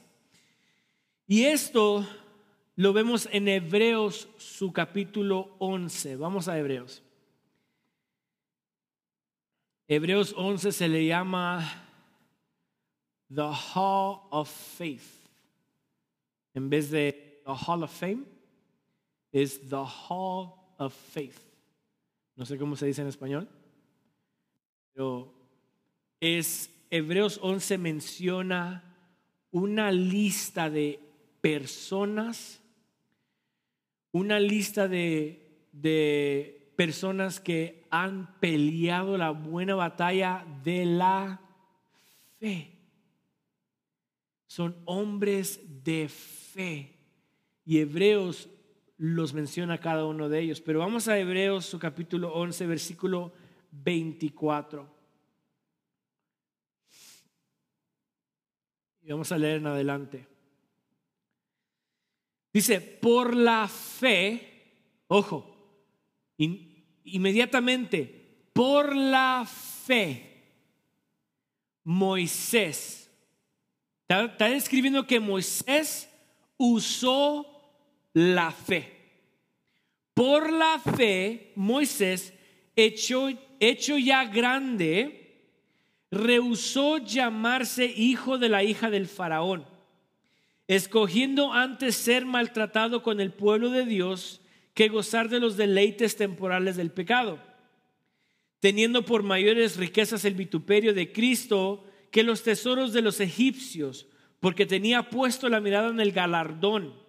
Y 1.25 1.45
esto 1.45 2.07
lo 2.75 2.93
vemos 2.93 3.27
en 3.31 3.47
Hebreos, 3.47 4.27
su 4.37 4.71
capítulo 4.71 5.55
11. 5.59 6.15
Vamos 6.15 6.47
a 6.47 6.57
Hebreos. 6.57 7.03
Hebreos 9.87 10.33
11 10.37 10.71
se 10.71 10.87
le 10.87 11.05
llama 11.05 11.67
The 13.27 13.49
Hall 13.73 14.21
of 14.29 14.49
Faith. 14.49 15.03
En 16.53 16.69
vez 16.69 16.89
de 16.91 17.41
The 17.45 17.51
Hall 17.51 17.83
of 17.83 17.91
Fame, 17.91 18.23
es 19.31 19.59
The 19.69 19.83
Hall 20.07 20.53
of 20.77 20.93
Faith. 20.93 21.39
No 22.35 22.45
sé 22.45 22.57
cómo 22.57 22.75
se 22.75 22.85
dice 22.85 23.01
en 23.01 23.07
español, 23.07 23.47
pero 24.93 25.33
es 26.19 26.69
Hebreos 26.89 27.39
11 27.41 27.77
menciona 27.77 28.83
una 29.51 29.91
lista 29.91 30.69
de 30.69 30.99
personas, 31.41 32.60
una 34.11 34.39
lista 34.39 34.87
de, 34.87 35.67
de 35.71 36.73
personas 36.75 37.39
que 37.39 37.85
han 37.89 38.39
peleado 38.39 39.17
la 39.17 39.31
buena 39.31 39.75
batalla 39.75 40.45
de 40.63 40.85
la 40.85 41.41
fe. 42.39 42.77
Son 44.47 44.75
hombres 44.85 45.61
de 45.83 46.09
fe. 46.09 46.97
Y 47.65 47.79
Hebreos 47.79 48.49
los 48.97 49.33
menciona 49.33 49.77
cada 49.79 50.05
uno 50.05 50.29
de 50.29 50.39
ellos. 50.39 50.61
Pero 50.61 50.79
vamos 50.79 51.07
a 51.07 51.17
Hebreos, 51.17 51.65
su 51.65 51.79
capítulo 51.79 52.33
11, 52.33 52.67
versículo 52.67 53.31
24. 53.71 54.87
Y 59.03 59.11
vamos 59.11 59.31
a 59.31 59.37
leer 59.37 59.57
en 59.57 59.67
adelante. 59.67 60.30
Dice, 62.53 62.81
por 62.81 63.35
la 63.35 63.67
fe, 63.67 65.03
ojo, 65.07 65.55
inmediatamente, 67.05 68.49
por 68.53 68.95
la 68.95 69.45
fe, 69.85 70.31
Moisés, 71.83 73.09
está, 74.07 74.49
escribiendo 74.49 75.07
que 75.07 75.19
Moisés 75.19 76.09
usó 76.57 77.45
la 78.13 78.51
fe. 78.51 78.97
Por 80.13 80.51
la 80.51 80.79
fe, 80.79 81.53
Moisés, 81.55 82.33
hecho, 82.75 83.29
hecho 83.59 83.97
ya 83.97 84.25
grande, 84.25 85.21
rehusó 86.11 86.97
llamarse 86.97 87.85
hijo 87.85 88.37
de 88.37 88.49
la 88.49 88.63
hija 88.63 88.89
del 88.89 89.07
faraón, 89.07 89.65
escogiendo 90.75 91.53
antes 91.53 91.95
ser 91.95 92.25
maltratado 92.25 93.03
con 93.03 93.19
el 93.19 93.31
pueblo 93.31 93.69
de 93.69 93.85
Dios 93.85 94.41
que 94.73 94.89
gozar 94.89 95.29
de 95.29 95.39
los 95.39 95.57
deleites 95.57 96.15
temporales 96.15 96.75
del 96.77 96.91
pecado, 96.91 97.39
teniendo 98.59 99.05
por 99.05 99.23
mayores 99.23 99.77
riquezas 99.77 100.25
el 100.25 100.35
vituperio 100.35 100.93
de 100.93 101.11
Cristo 101.11 101.85
que 102.11 102.23
los 102.23 102.43
tesoros 102.43 102.93
de 102.93 103.01
los 103.01 103.19
egipcios, 103.19 104.07
porque 104.39 104.65
tenía 104.65 105.09
puesto 105.09 105.49
la 105.49 105.59
mirada 105.59 105.89
en 105.89 105.99
el 105.99 106.11
galardón 106.11 107.01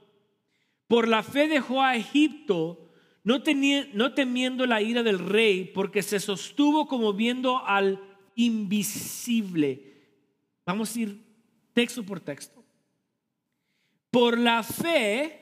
por 0.92 1.08
la 1.08 1.22
fe 1.22 1.48
dejó 1.48 1.80
a 1.80 1.96
Egipto, 1.96 2.90
no, 3.24 3.42
temiendo 3.42 4.66
la 4.66 4.82
ira 4.82 5.02
del 5.02 5.18
rey, 5.20 5.64
porque 5.64 6.02
se 6.02 6.20
sostuvo 6.20 6.86
como 6.86 7.14
viendo 7.14 7.64
al 7.64 7.98
invisible. 8.34 9.94
Vamos 10.66 10.94
a 10.94 11.00
ir 11.00 11.18
texto 11.72 12.02
por 12.02 12.20
texto. 12.20 12.61
Por 14.12 14.36
la 14.36 14.62
fe, 14.62 15.40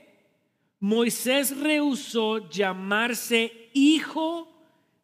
Moisés 0.78 1.56
rehusó 1.58 2.48
llamarse 2.48 3.68
hijo 3.74 4.48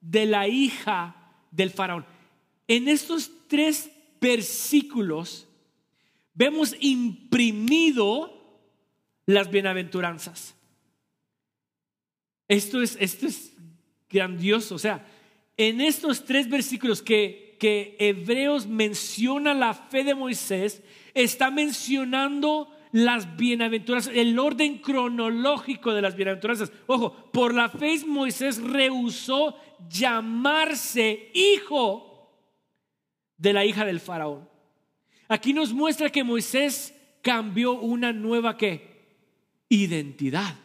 de 0.01 0.25
la 0.25 0.47
hija 0.47 1.35
del 1.51 1.71
faraón. 1.71 2.07
En 2.69 2.87
estos 2.87 3.29
tres 3.49 3.91
versículos 4.21 5.49
vemos 6.33 6.77
imprimido 6.79 8.33
las 9.27 9.51
bienaventuranzas. 9.51 10.55
Esto 12.47 12.81
es, 12.81 12.97
esto 13.01 13.27
es 13.27 13.53
grandioso. 14.09 14.77
O 14.77 14.79
sea, 14.79 15.05
en 15.57 15.81
estos 15.81 16.25
tres 16.25 16.49
versículos 16.49 17.03
que, 17.03 17.57
que 17.59 17.97
Hebreos 17.99 18.69
menciona 18.69 19.55
la 19.55 19.75
fe 19.75 20.05
de 20.05 20.15
Moisés, 20.15 20.85
está 21.15 21.51
mencionando 21.51 22.71
las 22.97 23.37
bienaventuranzas, 23.37 24.15
el 24.17 24.39
orden 24.39 24.79
cronológico 24.79 25.93
de 25.93 26.01
las 26.01 26.17
bienaventuranzas. 26.17 26.73
Ojo, 26.87 27.13
por 27.31 27.53
la 27.53 27.69
fe 27.69 28.03
Moisés 28.07 28.57
rehusó 28.63 29.55
llamarse 29.91 31.31
hijo 31.35 32.33
de 33.37 33.53
la 33.53 33.67
hija 33.67 33.85
del 33.85 34.01
faraón. 34.01 34.49
Aquí 35.29 35.53
nos 35.53 35.75
muestra 35.75 36.09
que 36.09 36.25
Moisés 36.25 36.95
cambió 37.21 37.73
una 37.73 38.15
nueva 38.15 38.57
que 38.57 39.19
identidad. 39.69 40.57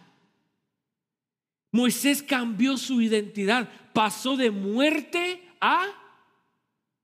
Moisés 1.74 2.24
cambió 2.24 2.78
su 2.78 3.02
identidad, 3.02 3.68
pasó 3.92 4.38
de 4.38 4.52
muerte 4.52 5.50
a 5.60 5.86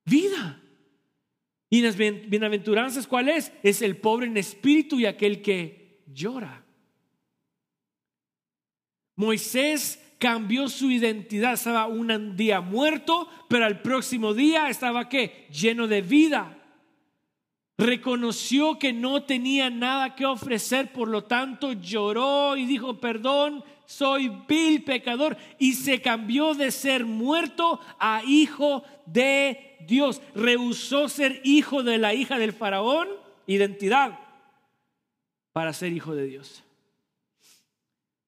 vida. 0.06 0.62
Y 1.70 1.82
las 1.82 1.98
bienaventuranzas, 1.98 3.08
¿cuál 3.08 3.30
es? 3.30 3.52
Es 3.62 3.82
el 3.82 3.98
pobre 3.98 4.28
en 4.28 4.38
espíritu 4.38 5.00
y 5.00 5.06
aquel 5.06 5.42
que 5.42 6.04
llora. 6.08 6.64
Moisés 9.16 10.02
cambió 10.20 10.70
su 10.70 10.90
identidad, 10.92 11.54
estaba 11.54 11.88
un 11.88 12.38
día 12.38 12.62
muerto, 12.62 13.28
pero 13.50 13.66
al 13.66 13.82
próximo 13.82 14.34
día 14.34 14.70
estaba 14.70 15.10
qué? 15.10 15.48
Lleno 15.52 15.88
de 15.88 16.02
vida 16.02 16.58
reconoció 17.78 18.80
que 18.80 18.92
no 18.92 19.24
tenía 19.24 19.70
nada 19.70 20.16
que 20.16 20.26
ofrecer, 20.26 20.92
por 20.92 21.08
lo 21.08 21.26
tanto 21.26 21.74
lloró 21.74 22.58
y 22.58 22.66
dijo, 22.66 23.00
perdón, 23.00 23.64
soy 23.88 24.30
vil 24.48 24.84
pecador, 24.84 25.38
y 25.58 25.74
se 25.74 26.02
cambió 26.02 26.54
de 26.54 26.72
ser 26.72 27.06
muerto 27.06 27.80
a 27.98 28.22
hijo 28.24 28.84
de 29.06 29.78
Dios. 29.88 30.22
Rehusó 30.36 31.10
ser 31.10 31.42
hijo 31.44 31.82
de 31.82 31.98
la 31.98 32.14
hija 32.14 32.38
del 32.38 32.54
faraón, 32.54 33.08
identidad, 33.48 34.20
para 35.54 35.74
ser 35.74 35.94
hijo 35.94 36.14
de 36.14 36.26
Dios. 36.26 36.64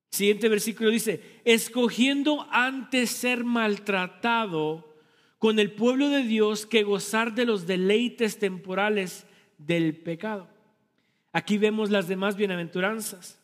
Siguiente 0.09 0.49
versículo 0.49 0.89
dice, 0.89 1.21
escogiendo 1.45 2.47
antes 2.49 3.11
ser 3.11 3.43
maltratado 3.43 4.95
con 5.37 5.59
el 5.59 5.71
pueblo 5.71 6.09
de 6.09 6.23
Dios 6.23 6.65
que 6.65 6.83
gozar 6.83 7.35
de 7.35 7.45
los 7.45 7.67
deleites 7.67 8.39
temporales 8.39 9.25
del 9.57 9.95
pecado. 9.95 10.47
Aquí 11.31 11.57
vemos 11.57 11.89
las 11.89 12.07
demás 12.07 12.35
bienaventuranzas. 12.35 13.38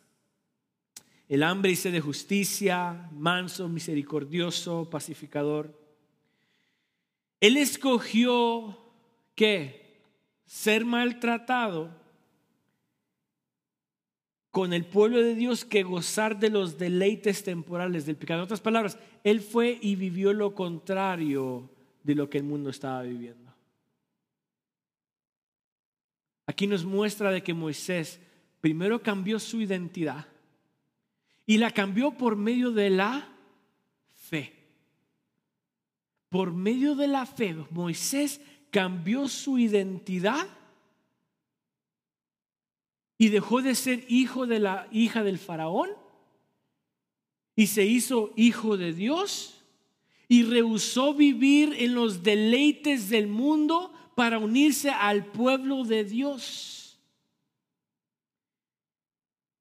El 1.27 1.41
hambre 1.43 1.71
y 1.71 1.75
sed 1.75 1.91
de 1.91 2.01
justicia, 2.01 3.09
manso, 3.11 3.67
misericordioso, 3.67 4.89
pacificador. 4.89 5.79
Él 7.39 7.57
escogió 7.57 8.77
que 9.33 10.01
ser 10.45 10.85
maltratado 10.85 11.89
con 14.51 14.71
el 14.71 14.85
pueblo 14.85 15.21
de 15.21 15.35
Dios 15.35 15.65
que 15.65 15.83
gozar 15.83 16.39
de 16.39 16.49
los 16.49 16.77
deleites 16.77 17.43
temporales 17.43 18.05
del 18.05 18.15
pecado. 18.15 18.41
En 18.41 18.45
otras 18.45 18.61
palabras, 18.61 18.97
Él 19.23 19.41
fue 19.41 19.77
y 19.81 19.95
vivió 19.95 20.31
lo 20.31 20.53
contrario 20.53 21.69
de 22.03 22.15
lo 22.15 22.29
que 22.29 22.37
el 22.37 22.45
mundo 22.45 22.69
estaba 22.69 23.01
viviendo. 23.01 23.53
Aquí 26.45 26.67
nos 26.67 26.85
muestra 26.85 27.31
de 27.31 27.41
que 27.41 27.53
Moisés 27.53 28.19
primero 28.61 29.01
cambió 29.01 29.39
su 29.39 29.59
identidad 29.59 30.27
y 31.45 31.57
la 31.57 31.71
cambió 31.71 32.11
por 32.11 32.35
medio 32.35 32.71
de 32.71 32.89
la 32.89 33.29
fe. 34.29 34.53
Por 36.29 36.53
medio 36.53 36.95
de 36.95 37.07
la 37.07 37.25
fe, 37.25 37.55
Moisés 37.69 38.41
cambió 38.71 39.27
su 39.27 39.57
identidad 39.57 40.47
y 43.17 43.29
dejó 43.29 43.61
de 43.61 43.75
ser 43.75 44.05
hijo 44.09 44.45
de 44.45 44.59
la 44.59 44.87
hija 44.91 45.23
del 45.23 45.37
faraón 45.37 45.89
y 47.55 47.67
se 47.67 47.85
hizo 47.85 48.33
hijo 48.35 48.75
de 48.75 48.91
Dios 48.91 49.63
y 50.27 50.43
rehusó 50.43 51.13
vivir 51.13 51.73
en 51.77 51.93
los 51.93 52.23
deleites 52.23 53.09
del 53.09 53.27
mundo 53.27 53.93
para 54.15 54.39
unirse 54.39 54.89
al 54.89 55.25
pueblo 55.25 55.83
de 55.83 56.03
Dios. 56.03 56.99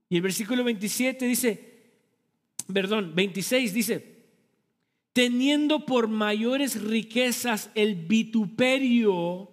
Y 0.08 0.16
el 0.16 0.22
versículo 0.22 0.64
27 0.64 1.26
dice, 1.26 1.73
perdón, 2.72 3.14
26 3.14 3.74
dice, 3.74 4.14
teniendo 5.12 5.86
por 5.86 6.08
mayores 6.08 6.82
riquezas 6.82 7.70
el 7.74 7.94
vituperio 7.94 9.48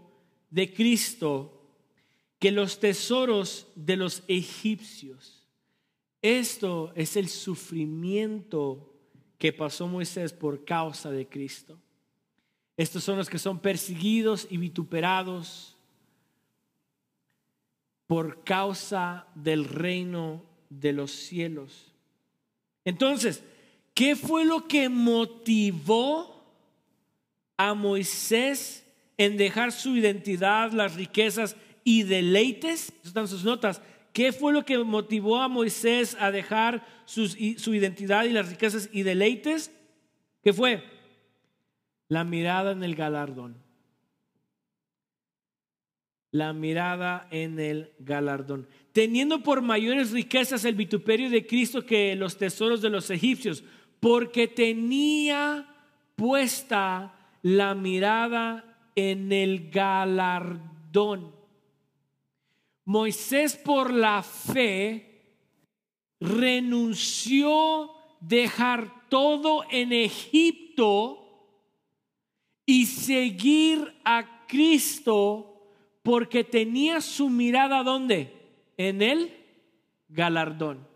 de 0.50 0.74
Cristo 0.74 1.62
que 2.40 2.52
los 2.52 2.80
tesoros 2.80 3.68
de 3.76 3.96
los 3.96 4.24
egipcios. 4.28 5.48
Esto 6.22 6.92
es 6.96 7.16
el 7.16 7.30
sufrimiento 7.30 8.92
que 9.38 9.54
pasó 9.54 9.88
Moisés 9.88 10.34
por 10.34 10.66
causa 10.66 11.12
de 11.12 11.28
Cristo. 11.28 11.80
Estos 12.78 13.04
son 13.04 13.18
los 13.18 13.30
que 13.30 13.38
son 13.38 13.60
perseguidos 13.60 14.48
y 14.50 14.58
vituperados 14.58 15.78
por 18.08 18.44
causa 18.44 19.28
del 19.36 19.66
reino 19.66 20.44
de 20.70 20.94
los 20.94 21.12
cielos. 21.12 21.91
Entonces, 22.86 23.44
¿qué 23.94 24.16
fue 24.16 24.46
lo 24.46 24.68
que 24.68 24.90
motivó 24.90 26.44
a 27.58 27.74
Moisés 27.74 28.86
en 29.18 29.38
dejar 29.38 29.72
su 29.72 29.96
identidad, 29.96 30.72
las 30.72 30.96
riquezas 30.96 31.56
y 31.84 32.04
deleites? 32.04 32.94
Están 33.04 33.28
sus 33.28 33.44
notas. 33.44 33.82
¿Qué 34.14 34.32
fue 34.32 34.52
lo 34.52 34.66
que 34.66 34.78
motivó 34.80 35.40
a 35.40 35.48
Moisés 35.48 36.18
a 36.20 36.32
dejar 36.32 36.86
su 37.06 37.74
identidad 37.74 38.26
y 38.26 38.30
las 38.32 38.50
riquezas 38.50 38.90
y 38.92 39.04
deleites? 39.04 39.72
¿Qué 40.44 40.54
fue? 40.54 40.84
La 42.08 42.24
mirada 42.24 42.72
en 42.72 42.84
el 42.84 42.96
galardón. 42.96 43.56
La 46.32 46.52
mirada 46.54 47.28
en 47.32 47.60
el 47.60 47.94
galardón. 48.00 48.68
Teniendo 48.94 49.42
por 49.42 49.62
mayores 49.62 50.12
riquezas 50.12 50.66
el 50.66 50.76
vituperio 50.76 51.30
de 51.30 51.46
Cristo 51.48 51.86
que 51.86 52.16
los 52.16 52.38
tesoros 52.38 52.82
de 52.82 52.90
los 52.90 53.10
egipcios, 53.10 53.64
porque 54.00 54.48
tenía 54.48 55.68
puesta 56.16 57.14
la 57.42 57.74
mirada 57.74 58.90
en 58.96 59.32
el 59.32 59.70
galardón. 59.70 61.32
Moisés 62.86 63.56
por 63.56 63.94
la 63.94 64.24
fe 64.24 65.12
renunció 66.20 67.92
dejar 68.20 69.10
todo 69.10 69.64
en 69.72 69.94
Egipto 69.94 71.22
y 72.66 72.86
seguir 72.86 73.94
a 74.04 74.46
Cristo 74.48 75.48
porque 76.04 76.44
tenía 76.44 77.02
su 77.02 77.30
mirada 77.30 77.84
¿dónde? 77.84 78.41
En 78.78 79.02
el 79.02 79.34
galardón. 80.10 80.88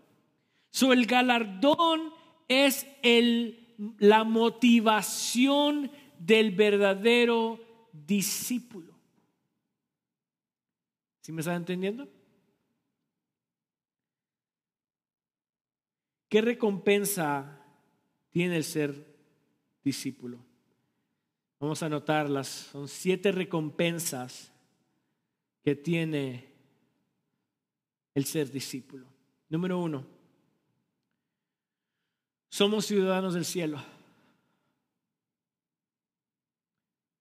So, 0.69 0.93
el 0.93 1.05
galardón 1.05 2.13
es 2.47 2.87
el, 3.01 3.75
la 3.97 4.23
motivación 4.23 5.91
del 6.19 6.51
verdadero 6.51 7.59
discípulo. 7.93 8.93
¿Sí 11.21 11.31
me 11.31 11.41
están 11.41 11.55
entendiendo? 11.55 12.07
¿Qué 16.29 16.41
recompensa 16.41 17.61
tiene 18.29 18.57
el 18.57 18.63
ser 18.63 19.15
discípulo? 19.83 20.39
Vamos 21.59 21.81
a 21.81 21.85
anotarlas. 21.85 22.47
Son 22.47 22.87
siete 22.87 23.31
recompensas 23.31 24.51
que 25.63 25.75
tiene 25.75 26.54
el 28.15 28.25
ser 28.25 28.49
discípulo. 28.49 29.05
Número 29.49 29.77
uno, 29.77 30.07
somos 32.49 32.85
ciudadanos 32.85 33.33
del 33.33 33.45
cielo. 33.45 33.83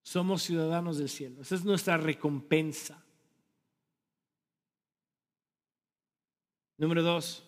Somos 0.02 0.42
ciudadanos 0.42 0.98
del 0.98 1.08
cielo. 1.08 1.42
Esa 1.42 1.56
es 1.56 1.64
nuestra 1.64 1.96
recompensa. 1.96 3.02
Número 6.76 7.02
dos, 7.02 7.44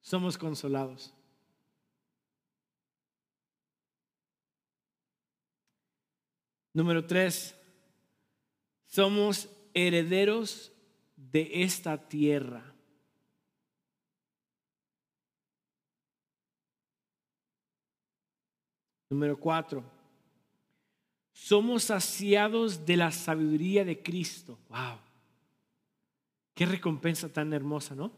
somos 0.00 0.38
consolados. 0.38 1.12
Número 6.72 7.04
tres, 7.04 7.56
somos 8.86 9.48
herederos 9.74 10.72
de 11.32 11.62
esta 11.62 12.08
tierra. 12.08 12.74
Número 19.10 19.38
cuatro, 19.38 19.82
somos 21.32 21.84
saciados 21.84 22.84
de 22.84 22.96
la 22.96 23.10
sabiduría 23.10 23.84
de 23.84 24.02
Cristo. 24.02 24.58
Wow. 24.68 24.98
Qué 26.54 26.66
recompensa 26.66 27.32
tan 27.32 27.52
hermosa, 27.52 27.94
¿no? 27.94 28.12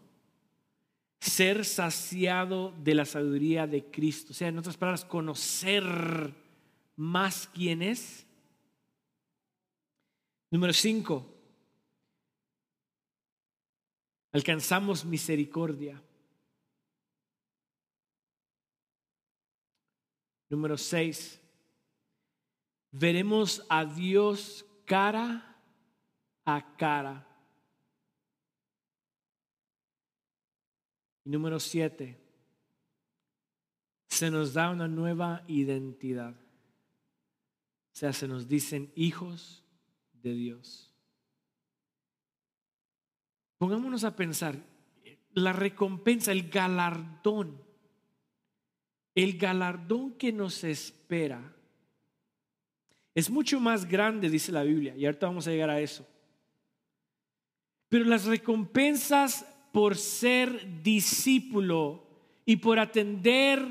Ser 1.20 1.64
saciado 1.64 2.72
de 2.82 2.94
la 2.94 3.04
sabiduría 3.04 3.66
de 3.66 3.84
Cristo. 3.84 4.32
O 4.32 4.34
sea, 4.34 4.48
en 4.48 4.58
otras 4.58 4.76
palabras, 4.76 5.04
conocer 5.04 5.84
más 6.96 7.48
quién 7.52 7.82
es. 7.82 8.26
Número 10.50 10.72
cinco, 10.72 11.39
alcanzamos 14.32 15.04
misericordia. 15.04 16.02
Número 20.48 20.76
seis, 20.76 21.40
veremos 22.90 23.64
a 23.68 23.84
Dios 23.84 24.64
cara 24.84 25.56
a 26.44 26.76
cara. 26.76 27.26
Y 31.24 31.30
número 31.30 31.60
siete, 31.60 32.18
se 34.08 34.30
nos 34.30 34.52
da 34.52 34.70
una 34.70 34.88
nueva 34.88 35.44
identidad. 35.46 36.34
O 36.34 37.96
sea, 38.00 38.12
se 38.12 38.26
nos 38.26 38.48
dicen 38.48 38.90
hijos 38.96 39.64
de 40.12 40.32
Dios. 40.34 40.89
Pongámonos 43.60 44.04
a 44.04 44.16
pensar, 44.16 44.56
la 45.34 45.52
recompensa, 45.52 46.32
el 46.32 46.48
galardón, 46.48 47.62
el 49.14 49.36
galardón 49.36 50.14
que 50.14 50.32
nos 50.32 50.64
espera 50.64 51.54
es 53.14 53.28
mucho 53.28 53.60
más 53.60 53.86
grande, 53.86 54.30
dice 54.30 54.50
la 54.50 54.62
Biblia, 54.62 54.96
y 54.96 55.04
ahorita 55.04 55.26
vamos 55.26 55.46
a 55.46 55.50
llegar 55.50 55.68
a 55.68 55.78
eso. 55.78 56.08
Pero 57.90 58.06
las 58.06 58.24
recompensas 58.24 59.44
por 59.72 59.94
ser 59.94 60.82
discípulo 60.82 62.06
y 62.46 62.56
por 62.56 62.78
atender 62.78 63.62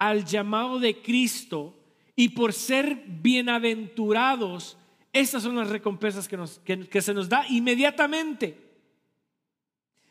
al 0.00 0.24
llamado 0.24 0.80
de 0.80 1.00
Cristo 1.02 1.72
y 2.16 2.30
por 2.30 2.52
ser 2.52 3.04
bienaventurados, 3.06 4.76
estas 5.12 5.44
son 5.44 5.54
las 5.54 5.70
recompensas 5.70 6.26
que, 6.26 6.36
nos, 6.36 6.58
que, 6.58 7.00
se 7.00 7.14
nos 7.14 7.28
da 7.28 7.46
inmediatamente. 7.48 8.65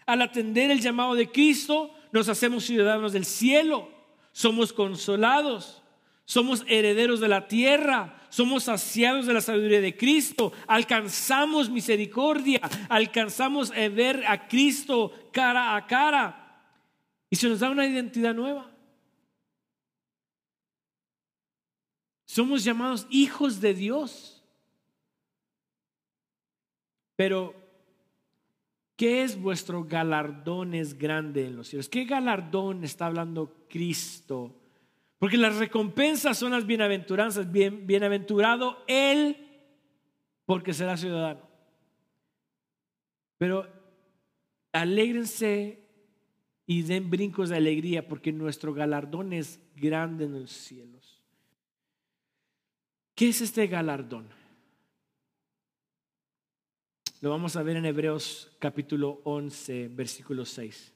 Al 0.05 0.21
atender 0.21 0.71
el 0.71 0.81
llamado 0.81 1.15
de 1.15 1.31
Cristo, 1.31 1.93
nos 2.11 2.29
hacemos 2.29 2.65
ciudadanos 2.65 3.13
del 3.13 3.25
cielo, 3.25 3.89
somos 4.31 4.71
consolados, 4.71 5.81
somos 6.25 6.63
herederos 6.67 7.19
de 7.19 7.27
la 7.27 7.47
tierra, 7.47 8.21
somos 8.29 8.65
saciados 8.65 9.25
de 9.25 9.33
la 9.33 9.41
sabiduría 9.41 9.81
de 9.81 9.95
Cristo, 9.95 10.51
alcanzamos 10.67 11.69
misericordia, 11.69 12.59
alcanzamos 12.89 13.71
a 13.71 13.87
ver 13.89 14.23
a 14.27 14.47
Cristo 14.47 15.11
cara 15.31 15.75
a 15.75 15.87
cara. 15.87 16.41
Y 17.29 17.35
se 17.35 17.49
nos 17.49 17.59
da 17.59 17.69
una 17.69 17.87
identidad 17.87 18.33
nueva. 18.33 18.71
Somos 22.25 22.63
llamados 22.63 23.07
hijos 23.09 23.61
de 23.61 23.73
Dios. 23.73 24.43
Pero, 27.15 27.55
¿qué 28.95 29.23
es 29.23 29.39
vuestro 29.41 29.84
galardón 29.84 30.73
es 30.73 30.97
grande 30.97 31.45
en 31.45 31.55
los 31.55 31.67
cielos? 31.67 31.89
¿Qué 31.89 32.05
galardón 32.05 32.84
está 32.84 33.08
hablando 33.08 33.65
Cristo? 33.69 34.55
Porque 35.19 35.38
las 35.38 35.55
recompensas 35.55 36.38
son 36.38 36.51
las 36.51 36.65
bienaventuranzas. 36.65 37.51
Bien, 37.51 37.88
bienaventurado 37.88 38.84
Él 38.88 39.38
porque 40.45 40.73
será 40.73 40.97
ciudadano. 40.97 41.41
Pero 43.38 43.67
alégrense 44.71 45.81
y 46.65 46.81
den 46.84 47.10
brincos 47.10 47.49
de 47.49 47.58
alegría 47.58 48.08
porque 48.08 48.31
nuestro 48.31 48.73
galardón 48.73 49.34
es 49.34 49.60
grande 49.75 50.25
en 50.25 50.41
los 50.41 50.51
cielos. 50.51 51.21
¿Qué 53.13 53.29
es 53.29 53.41
este 53.41 53.67
galardón? 53.67 54.27
Lo 57.25 57.31
vamos 57.31 57.55
a 57.55 57.63
ver 57.63 57.77
en 57.77 57.88
Hebreos 57.88 58.51
capítulo 58.59 59.19
11, 59.23 59.88
versículo 59.88 60.45
6. 60.45 60.93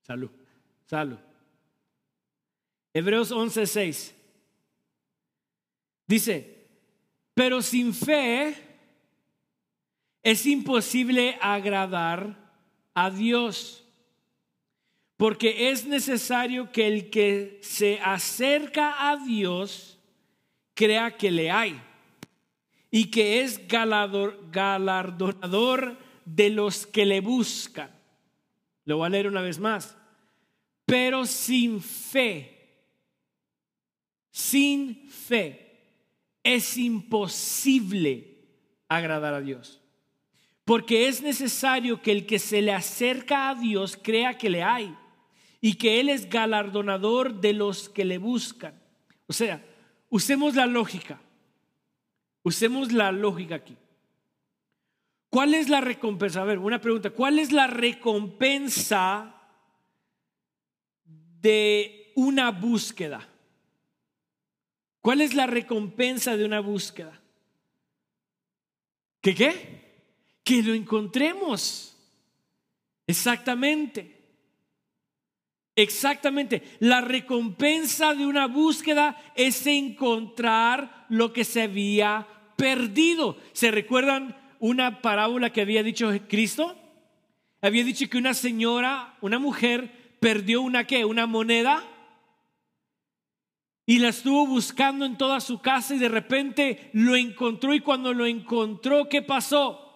Salud, 0.00 0.30
salud. 0.86 1.18
Hebreos 2.94 3.30
11:6 3.30 4.14
dice, 6.06 6.66
pero 7.34 7.60
sin 7.60 7.92
fe 7.92 8.56
es 10.22 10.46
imposible 10.46 11.36
agradar 11.42 12.54
a 12.94 13.10
Dios, 13.10 13.84
porque 15.20 15.68
es 15.68 15.84
necesario 15.84 16.72
que 16.72 16.86
el 16.86 17.10
que 17.10 17.58
se 17.60 18.00
acerca 18.00 19.10
a 19.10 19.18
Dios 19.18 19.98
crea 20.72 21.18
que 21.18 21.30
le 21.30 21.50
hay 21.50 21.78
y 22.90 23.10
que 23.10 23.42
es 23.42 23.68
galardonador 23.68 25.98
de 26.24 26.48
los 26.48 26.86
que 26.86 27.04
le 27.04 27.20
buscan. 27.20 27.90
Lo 28.86 28.96
voy 28.96 29.08
a 29.08 29.10
leer 29.10 29.26
una 29.26 29.42
vez 29.42 29.58
más. 29.58 29.94
Pero 30.86 31.26
sin 31.26 31.82
fe, 31.82 32.78
sin 34.30 35.06
fe, 35.10 35.82
es 36.42 36.78
imposible 36.78 38.38
agradar 38.88 39.34
a 39.34 39.42
Dios. 39.42 39.82
Porque 40.64 41.08
es 41.08 41.20
necesario 41.20 42.00
que 42.00 42.12
el 42.12 42.24
que 42.24 42.38
se 42.38 42.62
le 42.62 42.72
acerca 42.72 43.50
a 43.50 43.54
Dios 43.54 43.98
crea 44.02 44.38
que 44.38 44.48
le 44.48 44.62
hay 44.62 44.96
y 45.60 45.74
que 45.74 46.00
Él 46.00 46.08
es 46.08 46.28
galardonador 46.28 47.40
de 47.40 47.52
los 47.52 47.88
que 47.88 48.04
le 48.04 48.18
buscan. 48.18 48.80
O 49.26 49.32
sea, 49.32 49.64
usemos 50.08 50.54
la 50.54 50.66
lógica. 50.66 51.20
Usemos 52.42 52.92
la 52.92 53.12
lógica 53.12 53.56
aquí. 53.56 53.76
¿Cuál 55.28 55.54
es 55.54 55.68
la 55.68 55.80
recompensa? 55.80 56.42
A 56.42 56.44
ver, 56.44 56.58
una 56.58 56.80
pregunta. 56.80 57.10
¿Cuál 57.10 57.38
es 57.38 57.52
la 57.52 57.66
recompensa 57.66 59.34
de 61.40 62.12
una 62.16 62.50
búsqueda? 62.50 63.28
¿Cuál 65.00 65.20
es 65.20 65.34
la 65.34 65.46
recompensa 65.46 66.36
de 66.36 66.44
una 66.44 66.60
búsqueda? 66.60 67.20
¿Qué 69.20 69.34
qué? 69.34 69.80
Que 70.42 70.62
lo 70.62 70.74
encontremos. 70.74 71.96
Exactamente. 73.06 74.19
Exactamente. 75.80 76.62
La 76.78 77.00
recompensa 77.00 78.12
de 78.12 78.26
una 78.26 78.46
búsqueda 78.46 79.16
es 79.34 79.66
encontrar 79.66 81.06
lo 81.08 81.32
que 81.32 81.42
se 81.42 81.62
había 81.62 82.26
perdido. 82.56 83.38
¿Se 83.52 83.70
recuerdan 83.70 84.36
una 84.58 85.00
parábola 85.00 85.50
que 85.50 85.62
había 85.62 85.82
dicho 85.82 86.12
Cristo? 86.28 86.76
Había 87.62 87.82
dicho 87.82 88.10
que 88.10 88.18
una 88.18 88.34
señora, 88.34 89.16
una 89.22 89.38
mujer, 89.38 90.18
perdió 90.20 90.60
una 90.60 90.86
qué, 90.86 91.06
una 91.06 91.26
moneda 91.26 91.82
y 93.86 94.00
la 94.00 94.10
estuvo 94.10 94.46
buscando 94.46 95.06
en 95.06 95.16
toda 95.16 95.40
su 95.40 95.62
casa 95.62 95.94
y 95.94 95.98
de 95.98 96.10
repente 96.10 96.90
lo 96.92 97.16
encontró 97.16 97.72
y 97.74 97.80
cuando 97.80 98.12
lo 98.12 98.26
encontró, 98.26 99.08
¿qué 99.08 99.22
pasó? 99.22 99.89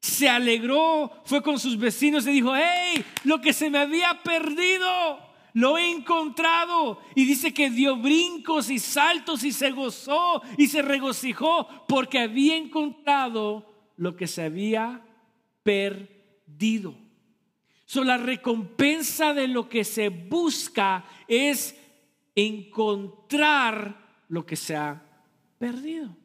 Se 0.00 0.28
alegró, 0.28 1.10
fue 1.24 1.42
con 1.42 1.58
sus 1.58 1.78
vecinos 1.78 2.26
y 2.26 2.32
dijo, 2.32 2.54
hey, 2.56 3.04
lo 3.24 3.40
que 3.40 3.52
se 3.52 3.68
me 3.68 3.78
había 3.78 4.22
perdido, 4.22 5.18
lo 5.52 5.76
he 5.76 5.90
encontrado. 5.90 7.00
Y 7.14 7.26
dice 7.26 7.52
que 7.52 7.70
dio 7.70 7.96
brincos 7.96 8.70
y 8.70 8.78
saltos 8.78 9.44
y 9.44 9.52
se 9.52 9.70
gozó 9.70 10.42
y 10.56 10.68
se 10.68 10.82
regocijó 10.82 11.68
porque 11.86 12.18
había 12.18 12.56
encontrado 12.56 13.66
lo 13.96 14.16
que 14.16 14.26
se 14.26 14.42
había 14.42 15.04
perdido. 15.62 16.94
So, 17.84 18.04
la 18.04 18.16
recompensa 18.16 19.34
de 19.34 19.48
lo 19.48 19.68
que 19.68 19.84
se 19.84 20.08
busca 20.08 21.04
es 21.26 21.76
encontrar 22.34 24.22
lo 24.28 24.46
que 24.46 24.56
se 24.56 24.76
ha 24.76 25.02
perdido. 25.58 26.16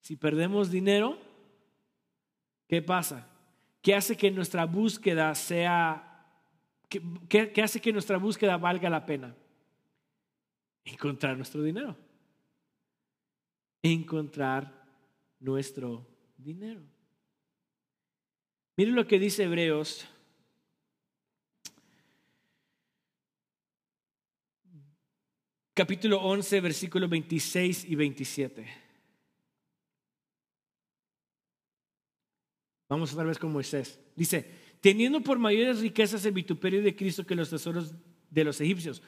Si 0.00 0.16
perdemos 0.16 0.70
dinero, 0.70 1.27
¿qué 2.68 2.80
pasa? 2.80 3.26
¿Qué 3.82 3.94
hace 3.94 4.16
que 4.16 4.30
nuestra 4.30 4.66
búsqueda 4.66 5.34
sea 5.34 6.08
¿Qué, 6.88 7.62
hace 7.62 7.80
que 7.80 7.92
nuestra 7.92 8.16
búsqueda 8.16 8.56
valga 8.56 8.88
la 8.88 9.04
pena? 9.04 9.36
Encontrar 10.84 11.36
nuestro 11.36 11.62
dinero. 11.62 11.94
Encontrar 13.82 14.86
nuestro 15.38 16.06
dinero. 16.38 16.80
Miren 18.76 18.94
lo 18.94 19.06
que 19.06 19.18
dice 19.18 19.44
Hebreos. 19.44 20.08
Capítulo 25.74 26.22
11, 26.22 26.60
versículos 26.60 27.10
26 27.10 27.84
y 27.84 27.94
27. 27.94 28.87
Vamos 32.88 33.12
otra 33.12 33.24
vez 33.24 33.38
con 33.38 33.52
Moisés. 33.52 34.00
Dice, 34.16 34.50
teniendo 34.80 35.20
por 35.20 35.38
mayores 35.38 35.80
riquezas 35.80 36.24
el 36.24 36.32
vituperio 36.32 36.82
de 36.82 36.96
Cristo 36.96 37.26
que 37.26 37.34
los 37.34 37.50
tesoros 37.50 37.92
de 38.30 38.44
los 38.44 38.60
egipcios, 38.60 39.02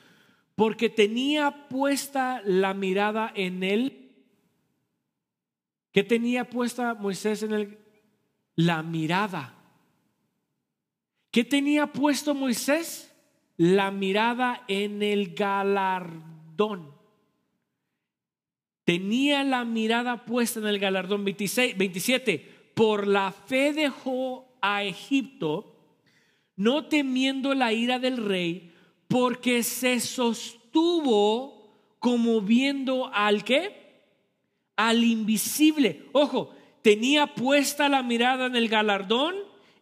porque 0.54 0.90
tenía 0.90 1.68
puesta 1.68 2.42
la 2.44 2.74
mirada 2.74 3.32
en 3.34 3.62
él. 3.62 4.12
¿Qué 5.92 6.04
tenía 6.04 6.48
puesta 6.48 6.94
Moisés 6.94 7.42
en 7.42 7.52
él? 7.52 7.78
La 8.56 8.82
mirada. 8.82 9.54
¿Qué 11.30 11.44
tenía 11.44 11.86
puesto 11.86 12.34
Moisés? 12.34 13.14
La 13.56 13.90
mirada 13.90 14.64
en 14.68 15.02
el 15.02 15.34
galardón. 15.34 16.94
Tenía 18.84 19.44
la 19.44 19.64
mirada 19.64 20.24
puesta 20.24 20.60
en 20.60 20.66
el 20.66 20.78
galardón 20.78 21.24
26, 21.24 21.78
27. 21.78 22.49
Por 22.80 23.06
la 23.06 23.30
fe 23.30 23.74
dejó 23.74 24.48
a 24.62 24.84
Egipto, 24.84 25.76
no 26.56 26.86
temiendo 26.86 27.52
la 27.52 27.74
ira 27.74 27.98
del 27.98 28.16
rey, 28.16 28.72
porque 29.06 29.62
se 29.62 30.00
sostuvo 30.00 31.74
como 31.98 32.40
viendo 32.40 33.12
al 33.12 33.44
que? 33.44 34.00
Al 34.76 35.04
invisible. 35.04 36.06
Ojo, 36.12 36.54
tenía 36.80 37.34
puesta 37.34 37.86
la 37.90 38.02
mirada 38.02 38.46
en 38.46 38.56
el 38.56 38.70
galardón 38.70 39.34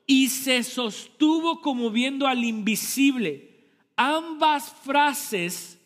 y 0.05 0.31
se 0.31 0.65
sostuvo 0.65 1.61
como 1.61 1.93
viendo 1.93 2.27
al 2.27 2.43
invisible. 2.43 3.61
Ambas 3.95 4.73
frases 4.73 5.79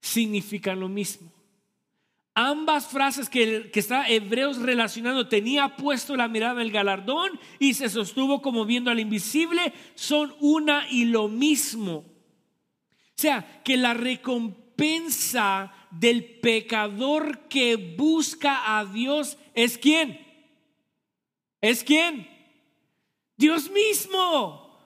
significan 0.00 0.80
lo 0.80 0.88
mismo. 0.88 1.30
Ambas 2.36 2.88
frases 2.88 3.28
que, 3.28 3.70
está 3.74 4.08
Hebreos 4.08 4.58
relacionando, 4.58 5.28
tenía 5.28 5.76
puesto 5.76 6.16
la 6.16 6.26
mirada 6.26 6.54
en 6.54 6.66
el 6.66 6.72
galardón 6.72 7.38
y 7.60 7.74
se 7.74 7.88
sostuvo 7.88 8.42
como 8.42 8.64
viendo 8.64 8.90
al 8.90 8.98
invisible, 8.98 9.72
son 9.94 10.34
una 10.40 10.88
y 10.90 11.04
lo 11.04 11.28
mismo. 11.28 11.98
O 11.98 13.14
sea, 13.14 13.62
que 13.62 13.76
la 13.76 13.94
recompensa 13.94 15.72
del 15.92 16.24
pecador 16.24 17.46
que 17.46 17.76
busca 17.76 18.78
a 18.78 18.84
Dios 18.84 19.38
es 19.54 19.78
quién? 19.78 20.18
¿Es 21.60 21.84
quién? 21.84 22.28
Dios 23.36 23.70
mismo. 23.70 24.76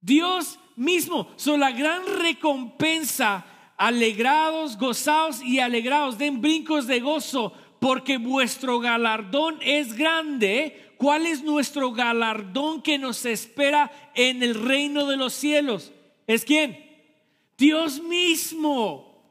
Dios 0.00 0.60
mismo. 0.76 1.32
Son 1.34 1.58
la 1.58 1.72
gran 1.72 2.02
recompensa 2.20 3.44
alegrados, 3.76 4.78
gozados 4.78 5.42
y 5.42 5.60
alegrados, 5.60 6.18
den 6.18 6.40
brincos 6.40 6.86
de 6.86 7.00
gozo, 7.00 7.52
porque 7.80 8.18
vuestro 8.18 8.80
galardón 8.80 9.58
es 9.60 9.94
grande. 9.94 10.94
¿Cuál 10.96 11.26
es 11.26 11.42
nuestro 11.42 11.92
galardón 11.92 12.80
que 12.80 12.98
nos 12.98 13.26
espera 13.26 13.90
en 14.14 14.42
el 14.42 14.54
reino 14.54 15.06
de 15.06 15.16
los 15.16 15.34
cielos? 15.34 15.92
¿Es 16.26 16.44
quién? 16.44 16.78
Dios 17.58 18.02
mismo. 18.02 19.22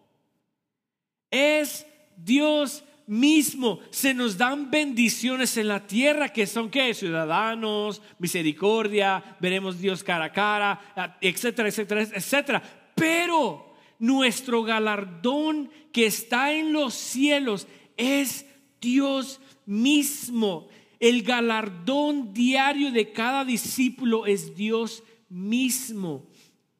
Es 1.31 1.87
Dios 2.15 2.83
mismo. 3.07 3.79
Se 3.89 4.13
nos 4.13 4.37
dan 4.37 4.69
bendiciones 4.69 5.57
en 5.57 5.67
la 5.67 5.85
tierra 5.87 6.29
que 6.29 6.45
son 6.45 6.69
qué? 6.69 6.93
Ciudadanos, 6.93 8.01
misericordia, 8.19 9.37
veremos 9.39 9.79
Dios 9.79 10.03
cara 10.03 10.25
a 10.25 10.31
cara, 10.31 11.17
etcétera, 11.21 11.69
etcétera, 11.69 12.01
etcétera. 12.01 12.63
Pero 12.93 13.72
nuestro 14.03 14.63
galardón 14.63 15.71
que 15.93 16.05
está 16.05 16.51
en 16.51 16.73
los 16.73 16.93
cielos 16.93 17.69
es 17.95 18.45
Dios 18.81 19.39
mismo. 19.65 20.67
El 20.99 21.23
galardón 21.23 22.33
diario 22.33 22.91
de 22.91 23.13
cada 23.13 23.45
discípulo 23.45 24.25
es 24.25 24.57
Dios 24.57 25.03
mismo. 25.29 26.27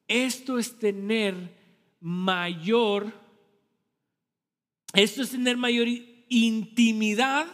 Esto 0.06 0.58
es 0.58 0.78
tener 0.78 1.34
mayor, 1.98 3.10
esto 4.92 5.22
es 5.22 5.30
tener 5.30 5.56
mayor 5.56 5.88
intimidad, 6.28 7.46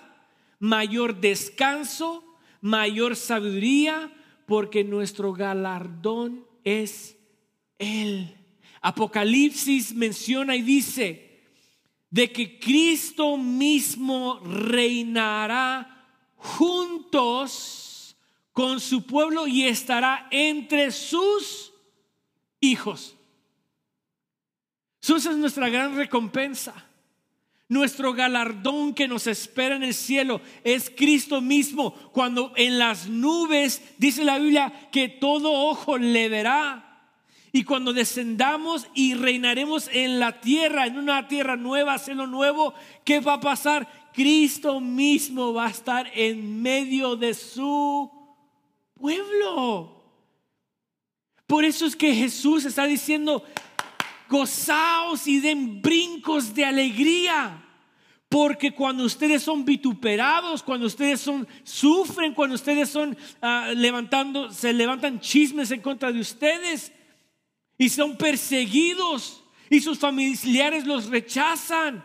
mayor 0.59 1.21
descanso, 1.21 2.25
mayor 2.61 3.15
sabiduría, 3.15 4.13
porque 4.49 4.83
nuestro 4.83 5.33
galardón 5.33 6.45
es 6.65 7.17
Él. 7.79 8.35
Apocalipsis 8.81 9.95
menciona 9.95 10.57
y 10.57 10.63
dice 10.63 11.31
de 12.11 12.33
que 12.33 12.59
Cristo 12.59 13.37
mismo 13.37 14.41
reinará 14.41 16.07
juntos 16.37 18.17
con 18.53 18.81
su 18.81 19.07
pueblo 19.07 19.47
y 19.47 19.65
estará 19.65 20.27
entre 20.31 20.91
sus 20.91 21.73
hijos. 22.61 23.17
Eso 25.03 25.17
es 25.17 25.37
nuestra 25.37 25.69
gran 25.69 25.97
recompensa. 25.97 26.75
Nuestro 27.69 28.13
galardón 28.13 28.95
que 28.95 29.07
nos 29.07 29.29
espera 29.29 29.77
en 29.77 29.85
el 29.85 29.95
cielo 29.95 30.41
es 30.65 30.91
Cristo 30.91 31.41
mismo. 31.41 31.95
Cuando 32.13 32.53
en 32.57 32.79
las 32.79 33.09
nubes 33.09 33.81
dice 33.97 34.25
la 34.25 34.39
Biblia 34.39 34.91
que 34.91 35.09
todo 35.09 35.53
ojo 35.53 35.97
le 35.97 36.29
verá. 36.29 36.90
Y 37.53 37.65
cuando 37.65 37.93
descendamos 37.93 38.87
y 38.95 39.15
reinaremos 39.15 39.89
en 39.93 40.21
la 40.21 40.41
tierra, 40.41 40.87
en 40.87 40.99
una 40.99 41.27
tierra 41.27 41.57
nueva, 41.57 41.99
cielo 41.99 42.27
nuevo, 42.27 42.75
¿qué 43.05 43.21
va 43.21 43.35
a 43.35 43.41
pasar? 43.41 44.11
Cristo 44.13 44.81
mismo 44.81 45.53
va 45.53 45.67
a 45.67 45.71
estar 45.71 46.11
en 46.15 46.63
medio 46.63 47.17
de 47.17 47.35
su 47.35 48.11
pueblo. 48.95 50.01
Por 51.47 51.65
eso 51.65 51.87
es 51.87 51.97
que 51.97 52.15
Jesús 52.15 52.65
está 52.65 52.85
diciendo, 52.85 53.45
gozaos 54.29 55.27
y 55.27 55.41
den 55.41 55.83
brincos 55.83 56.55
de 56.55 56.65
alegría. 56.65 57.67
Porque 58.29 58.71
cuando 58.71 59.03
ustedes 59.03 59.43
son 59.43 59.65
vituperados, 59.65 60.63
cuando 60.63 60.87
ustedes 60.87 61.21
son 61.21 61.49
sufren, 61.65 62.33
cuando 62.33 62.55
ustedes 62.55 62.89
son 62.89 63.19
ah, 63.43 63.73
levantando, 63.75 64.53
se 64.53 64.73
levantan 64.73 65.19
chismes 65.19 65.73
en 65.73 65.81
contra 65.81 66.13
de 66.13 66.21
ustedes 66.21 66.93
y 67.81 67.89
son 67.89 68.15
perseguidos 68.19 69.43
y 69.71 69.81
sus 69.81 69.99
familiares 69.99 70.87
los 70.87 71.07
rechazan. 71.07 72.05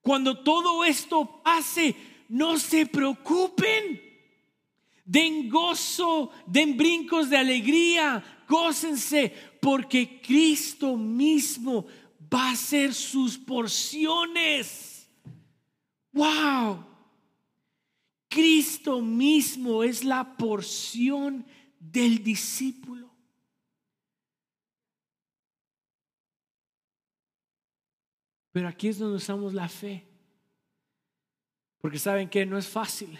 Cuando 0.00 0.42
todo 0.42 0.82
esto 0.82 1.42
pase, 1.44 1.94
no 2.30 2.58
se 2.58 2.86
preocupen. 2.86 4.00
Den 5.04 5.50
gozo, 5.50 6.30
den 6.46 6.74
brincos 6.78 7.28
de 7.28 7.36
alegría, 7.36 8.24
gócense, 8.48 9.30
porque 9.60 10.22
Cristo 10.22 10.96
mismo 10.96 11.84
va 12.32 12.52
a 12.52 12.56
ser 12.56 12.94
sus 12.94 13.36
porciones. 13.36 15.06
¡Wow! 16.12 16.82
Cristo 18.26 19.02
mismo 19.02 19.84
es 19.84 20.02
la 20.02 20.34
porción 20.34 21.44
del 21.78 22.24
discípulo. 22.24 23.11
Pero 28.52 28.68
aquí 28.68 28.88
es 28.88 28.98
donde 28.98 29.16
usamos 29.16 29.54
la 29.54 29.68
fe. 29.68 30.04
Porque 31.80 31.98
saben 31.98 32.28
que 32.28 32.46
no 32.46 32.58
es 32.58 32.68
fácil. 32.68 33.18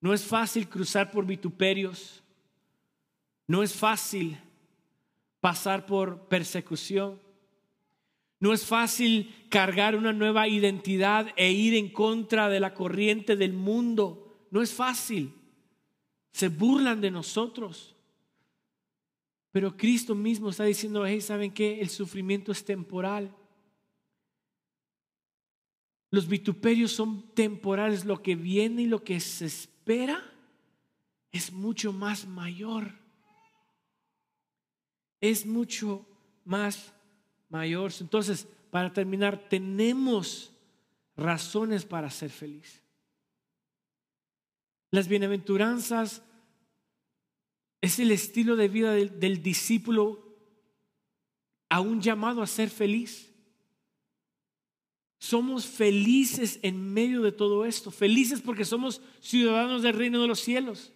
No 0.00 0.14
es 0.14 0.24
fácil 0.24 0.68
cruzar 0.68 1.10
por 1.10 1.26
vituperios. 1.26 2.22
No 3.46 3.62
es 3.62 3.74
fácil 3.74 4.38
pasar 5.40 5.86
por 5.86 6.28
persecución. 6.28 7.20
No 8.40 8.54
es 8.54 8.64
fácil 8.64 9.34
cargar 9.50 9.94
una 9.94 10.14
nueva 10.14 10.48
identidad 10.48 11.28
e 11.36 11.52
ir 11.52 11.74
en 11.74 11.90
contra 11.90 12.48
de 12.48 12.58
la 12.58 12.72
corriente 12.72 13.36
del 13.36 13.52
mundo. 13.52 14.46
No 14.50 14.62
es 14.62 14.72
fácil. 14.72 15.34
Se 16.32 16.48
burlan 16.48 17.02
de 17.02 17.10
nosotros. 17.10 17.94
Pero 19.52 19.76
Cristo 19.76 20.14
mismo 20.14 20.48
está 20.48 20.64
diciendo, 20.64 21.04
hey, 21.04 21.20
¿saben 21.20 21.52
qué? 21.52 21.80
El 21.80 21.90
sufrimiento 21.90 22.50
es 22.50 22.64
temporal. 22.64 23.36
Los 26.10 26.28
vituperios 26.28 26.92
son 26.92 27.34
temporales. 27.34 28.04
Lo 28.04 28.22
que 28.22 28.34
viene 28.34 28.82
y 28.82 28.86
lo 28.86 29.04
que 29.04 29.20
se 29.20 29.46
espera 29.46 30.22
es 31.32 31.52
mucho 31.52 31.92
más 31.92 32.26
mayor. 32.26 32.92
Es 35.20 35.46
mucho 35.46 36.06
más 36.44 36.92
mayor. 37.48 37.92
Entonces, 38.00 38.48
para 38.70 38.92
terminar, 38.92 39.48
tenemos 39.48 40.52
razones 41.16 41.84
para 41.84 42.10
ser 42.10 42.30
feliz. 42.30 42.82
Las 44.90 45.06
bienaventuranzas 45.06 46.22
es 47.80 47.98
el 47.98 48.10
estilo 48.10 48.56
de 48.56 48.68
vida 48.68 48.92
del, 48.92 49.20
del 49.20 49.42
discípulo 49.42 50.30
aún 51.68 52.00
llamado 52.00 52.42
a 52.42 52.46
ser 52.46 52.68
feliz. 52.68 53.29
Somos 55.20 55.66
felices 55.66 56.58
en 56.62 56.94
medio 56.94 57.20
de 57.20 57.30
todo 57.30 57.66
esto, 57.66 57.90
felices 57.90 58.40
porque 58.40 58.64
somos 58.64 59.02
ciudadanos 59.20 59.82
del 59.82 59.94
reino 59.94 60.22
de 60.22 60.26
los 60.26 60.40
cielos. 60.40 60.92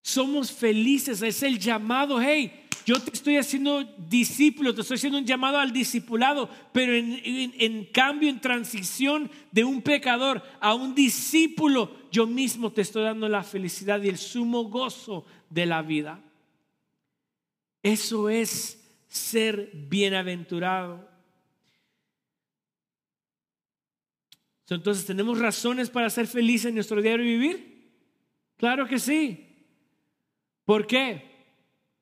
Somos 0.00 0.50
felices, 0.50 1.20
es 1.20 1.42
el 1.42 1.58
llamado, 1.58 2.18
hey, 2.18 2.66
yo 2.86 2.98
te 2.98 3.10
estoy 3.12 3.36
haciendo 3.36 3.84
discípulo, 4.08 4.74
te 4.74 4.80
estoy 4.80 4.94
haciendo 4.94 5.18
un 5.18 5.26
llamado 5.26 5.58
al 5.58 5.70
discipulado, 5.70 6.48
pero 6.72 6.94
en, 6.94 7.20
en, 7.22 7.84
cambio, 7.84 8.30
en 8.30 8.40
transición 8.40 9.30
de 9.52 9.64
un 9.64 9.82
pecador 9.82 10.42
a 10.60 10.72
un 10.72 10.94
discípulo, 10.94 11.94
yo 12.10 12.26
mismo 12.26 12.72
te 12.72 12.80
estoy 12.80 13.02
dando 13.02 13.28
la 13.28 13.42
felicidad 13.42 14.02
y 14.02 14.08
el 14.08 14.16
sumo 14.16 14.64
gozo 14.64 15.26
de 15.50 15.66
la 15.66 15.82
vida. 15.82 16.24
Eso 17.82 18.30
es 18.30 18.82
ser 19.08 19.70
bienaventurado. 19.74 21.09
Entonces, 24.74 25.04
¿tenemos 25.04 25.38
razones 25.38 25.90
para 25.90 26.10
ser 26.10 26.26
felices 26.26 26.66
en 26.66 26.74
nuestro 26.76 27.02
diario 27.02 27.24
vivir? 27.24 27.92
Claro 28.56 28.86
que 28.86 28.98
sí. 28.98 29.46
¿Por 30.64 30.86
qué? 30.86 31.28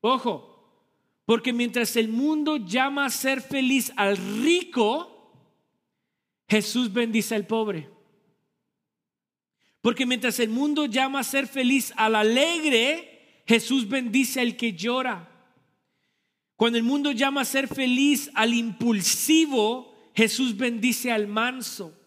Ojo, 0.01 0.85
porque 1.25 1.53
mientras 1.53 1.97
el 1.97 2.09
mundo 2.09 2.57
llama 2.57 3.07
a 3.07 3.11
ser 3.11 3.41
feliz 3.41 3.93
al 3.97 4.17
rico, 4.17 5.33
Jesús 6.49 6.93
bendice 6.93 7.35
al 7.35 7.47
pobre. 7.47 7.89
Porque 9.81 10.07
mientras 10.07 10.39
el 10.41 10.51
mundo 10.51 10.87
llama 10.87 11.21
a 11.21 11.25
ser 11.25 11.47
feliz 11.47 11.93
al 11.97 12.15
alegre, 12.15 13.43
Jesús 13.47 13.89
bendice 13.89 14.41
al 14.41 14.57
que 14.57 14.73
llora. 14.75 15.29
Cuando 16.57 16.77
el 16.77 16.85
mundo 16.85 17.13
llama 17.13 17.43
a 17.43 17.47
ser 17.47 17.69
feliz 17.69 18.31
al 18.35 18.53
impulsivo, 18.53 19.95
Jesús 20.15 20.57
bendice 20.57 21.13
al 21.13 21.29
manso. 21.29 21.98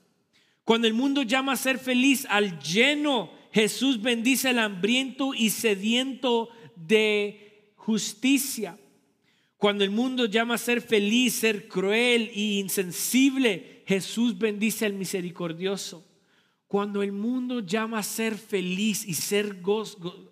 Cuando 0.63 0.87
el 0.87 0.93
mundo 0.93 1.23
llama 1.23 1.53
a 1.53 1.57
ser 1.57 1.79
feliz 1.79 2.25
al 2.29 2.59
lleno, 2.59 3.31
Jesús 3.51 4.01
bendice 4.01 4.49
al 4.49 4.59
hambriento 4.59 5.33
y 5.33 5.49
sediento 5.49 6.49
de 6.75 7.73
justicia. 7.75 8.77
Cuando 9.57 9.83
el 9.83 9.91
mundo 9.91 10.25
llama 10.25 10.55
a 10.55 10.57
ser 10.57 10.81
feliz, 10.81 11.33
ser 11.35 11.67
cruel 11.67 12.31
e 12.33 12.59
insensible, 12.59 13.83
Jesús 13.85 14.37
bendice 14.37 14.85
al 14.85 14.93
misericordioso. 14.93 16.07
Cuando 16.67 17.03
el 17.03 17.11
mundo 17.11 17.59
llama 17.59 17.99
a 17.99 18.03
ser 18.03 18.37
feliz 18.37 19.05
y 19.05 19.13
ser 19.13 19.61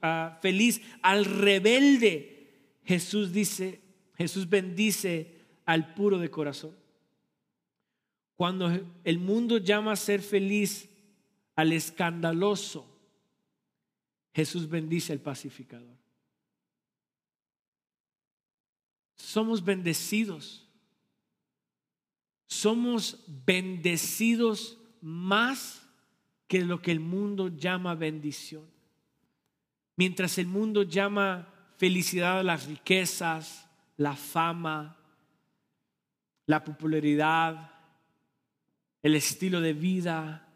ah, 0.01 0.39
feliz 0.41 0.81
al 1.01 1.25
rebelde, 1.25 2.79
Jesús 2.85 3.33
dice, 3.33 3.81
Jesús 4.17 4.49
bendice 4.49 5.35
al 5.65 5.93
puro 5.93 6.17
de 6.17 6.31
corazón. 6.31 6.75
Cuando 8.39 8.71
el 9.03 9.19
mundo 9.19 9.57
llama 9.57 9.91
a 9.91 9.97
ser 9.97 10.21
feliz 10.21 10.87
al 11.57 11.73
escandaloso, 11.73 12.87
Jesús 14.33 14.69
bendice 14.69 15.11
al 15.11 15.19
pacificador. 15.19 15.97
Somos 19.17 19.61
bendecidos. 19.61 20.65
Somos 22.47 23.25
bendecidos 23.27 24.77
más 25.01 25.85
que 26.47 26.63
lo 26.63 26.81
que 26.81 26.93
el 26.93 27.01
mundo 27.01 27.49
llama 27.49 27.93
bendición. 27.93 28.63
Mientras 29.97 30.37
el 30.37 30.47
mundo 30.47 30.83
llama 30.83 31.53
felicidad 31.75 32.39
a 32.39 32.43
las 32.43 32.67
riquezas, 32.67 33.67
la 33.97 34.15
fama, 34.15 34.95
la 36.45 36.63
popularidad, 36.63 37.78
el 39.01 39.15
estilo 39.15 39.61
de 39.61 39.73
vida. 39.73 40.47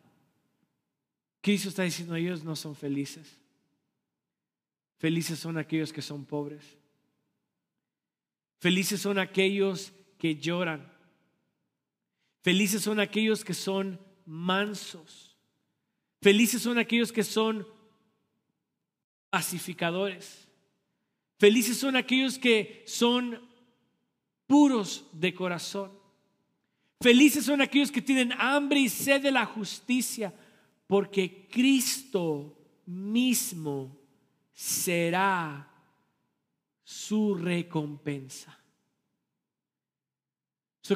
Cristo 1.42 1.70
está 1.70 1.84
diciendo, 1.84 2.16
ellos 2.16 2.44
no 2.44 2.56
son 2.56 2.76
felices. 2.76 3.40
Felices 4.98 5.40
son 5.40 5.58
aquellos 5.58 5.92
que 5.92 6.02
son 6.02 6.26
pobres. 6.26 6.64
Felices 8.60 9.02
son 9.02 9.20
aquellos 9.20 9.92
que 10.18 10.36
lloran. 10.36 10.90
Felices 12.42 12.82
son 12.82 13.00
aquellos 13.00 13.44
que 13.44 13.54
son 13.54 14.00
mansos. 14.26 15.38
Felices 16.22 16.62
son 16.62 16.78
aquellos 16.78 17.12
que 17.12 17.24
son 17.24 17.68
pacificadores. 19.30 20.48
Felices 21.38 21.78
son 21.78 21.98
aquellos 21.98 22.38
que 22.38 22.84
son 22.88 23.42
puros 24.48 25.06
de 25.12 25.34
corazón. 25.34 25.92
Felices 27.04 27.44
son 27.44 27.60
aquellos 27.60 27.92
que 27.92 28.02
tienen 28.02 28.32
hambre 28.40 28.80
y 28.80 28.88
sed 28.88 29.22
de 29.22 29.30
la 29.30 29.46
justicia, 29.46 30.34
porque 30.88 31.50
Cristo 31.52 32.58
mismo 32.86 34.00
será 34.54 35.70
su 36.82 37.36
recompensa. 37.36 38.58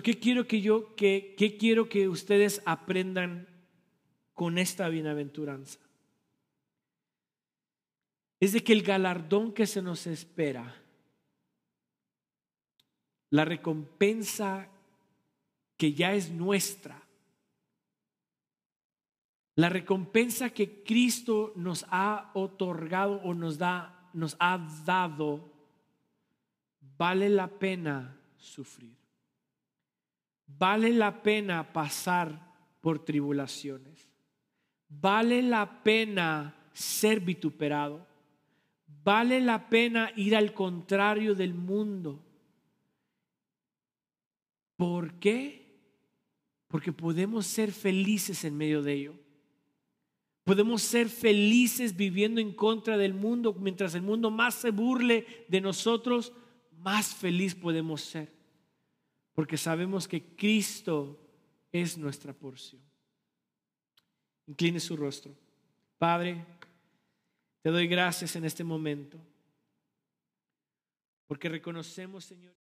¿Qué 0.02 0.18
quiero 0.18 0.48
que 0.48 0.62
yo, 0.62 0.96
qué 0.96 1.58
quiero 1.60 1.90
que 1.90 2.08
ustedes 2.08 2.62
aprendan 2.64 3.46
con 4.34 4.58
esta 4.58 4.88
bienaventuranza? 4.88 5.80
Es 8.40 8.54
de 8.54 8.64
que 8.64 8.72
el 8.72 8.82
galardón 8.82 9.52
que 9.52 9.68
se 9.68 9.82
nos 9.82 10.08
espera, 10.08 10.74
la 13.30 13.44
recompensa 13.44 14.70
que 15.78 15.94
ya 15.94 16.14
es 16.14 16.32
nuestra, 16.32 17.02
la 19.56 19.70
recompensa 19.70 20.52
que 20.52 20.84
Cristo 20.84 21.54
nos 21.56 21.86
ha 21.90 22.30
otorgado 22.36 23.22
o 23.24 23.34
nos 23.34 23.58
da, 23.58 24.10
nos 24.14 24.36
ha 24.40 24.60
dado, 24.86 25.52
vale 26.98 27.28
la 27.30 27.48
pena 27.48 28.16
sufrir. 28.38 28.96
Vale 30.46 30.92
la 30.92 31.24
pena 31.24 31.74
pasar 31.74 32.40
por 32.82 33.04
tribulaciones. 33.04 34.08
Vale 34.88 35.42
la 35.42 35.84
pena 35.84 36.56
ser 36.72 37.20
vituperado. 37.20 38.06
Vale 39.04 39.42
la 39.42 39.70
pena 39.70 40.12
ir 40.16 40.36
al 40.36 40.54
contrario 40.54 41.34
del 41.36 41.54
mundo. 41.54 42.24
¿Por 44.76 45.16
qué? 45.16 45.67
Porque 46.68 46.92
podemos 46.92 47.46
ser 47.46 47.72
felices 47.72 48.44
en 48.44 48.58
medio 48.58 48.82
de 48.82 48.94
ello. 48.94 49.14
Podemos 50.44 50.82
ser 50.82 51.10
felices 51.10 51.96
viviendo 51.96 52.40
en 52.40 52.54
contra 52.54 52.98
del 52.98 53.14
mundo. 53.14 53.54
Mientras 53.54 53.96
el 53.96 54.02
mundo 54.02 54.32
más 54.32 54.56
se 54.56 54.72
burle 54.72 55.46
de 55.48 55.62
nosotros, 55.62 56.34
más 56.80 57.14
feliz 57.14 57.56
podemos 57.56 58.02
ser 58.02 58.38
porque 59.38 59.56
sabemos 59.56 60.08
que 60.08 60.36
Cristo 60.36 61.16
es 61.72 61.96
nuestra 61.96 62.34
porción. 62.34 62.82
Incline 64.48 64.80
su 64.80 64.98
rostro. 64.98 65.32
Padre, 66.00 66.44
te 67.62 67.70
doy 67.70 67.86
gracias 67.88 68.36
en 68.36 68.46
este 68.46 68.64
momento, 68.64 69.20
porque 71.28 71.50
reconocemos, 71.50 72.26
Señor. 72.26 72.56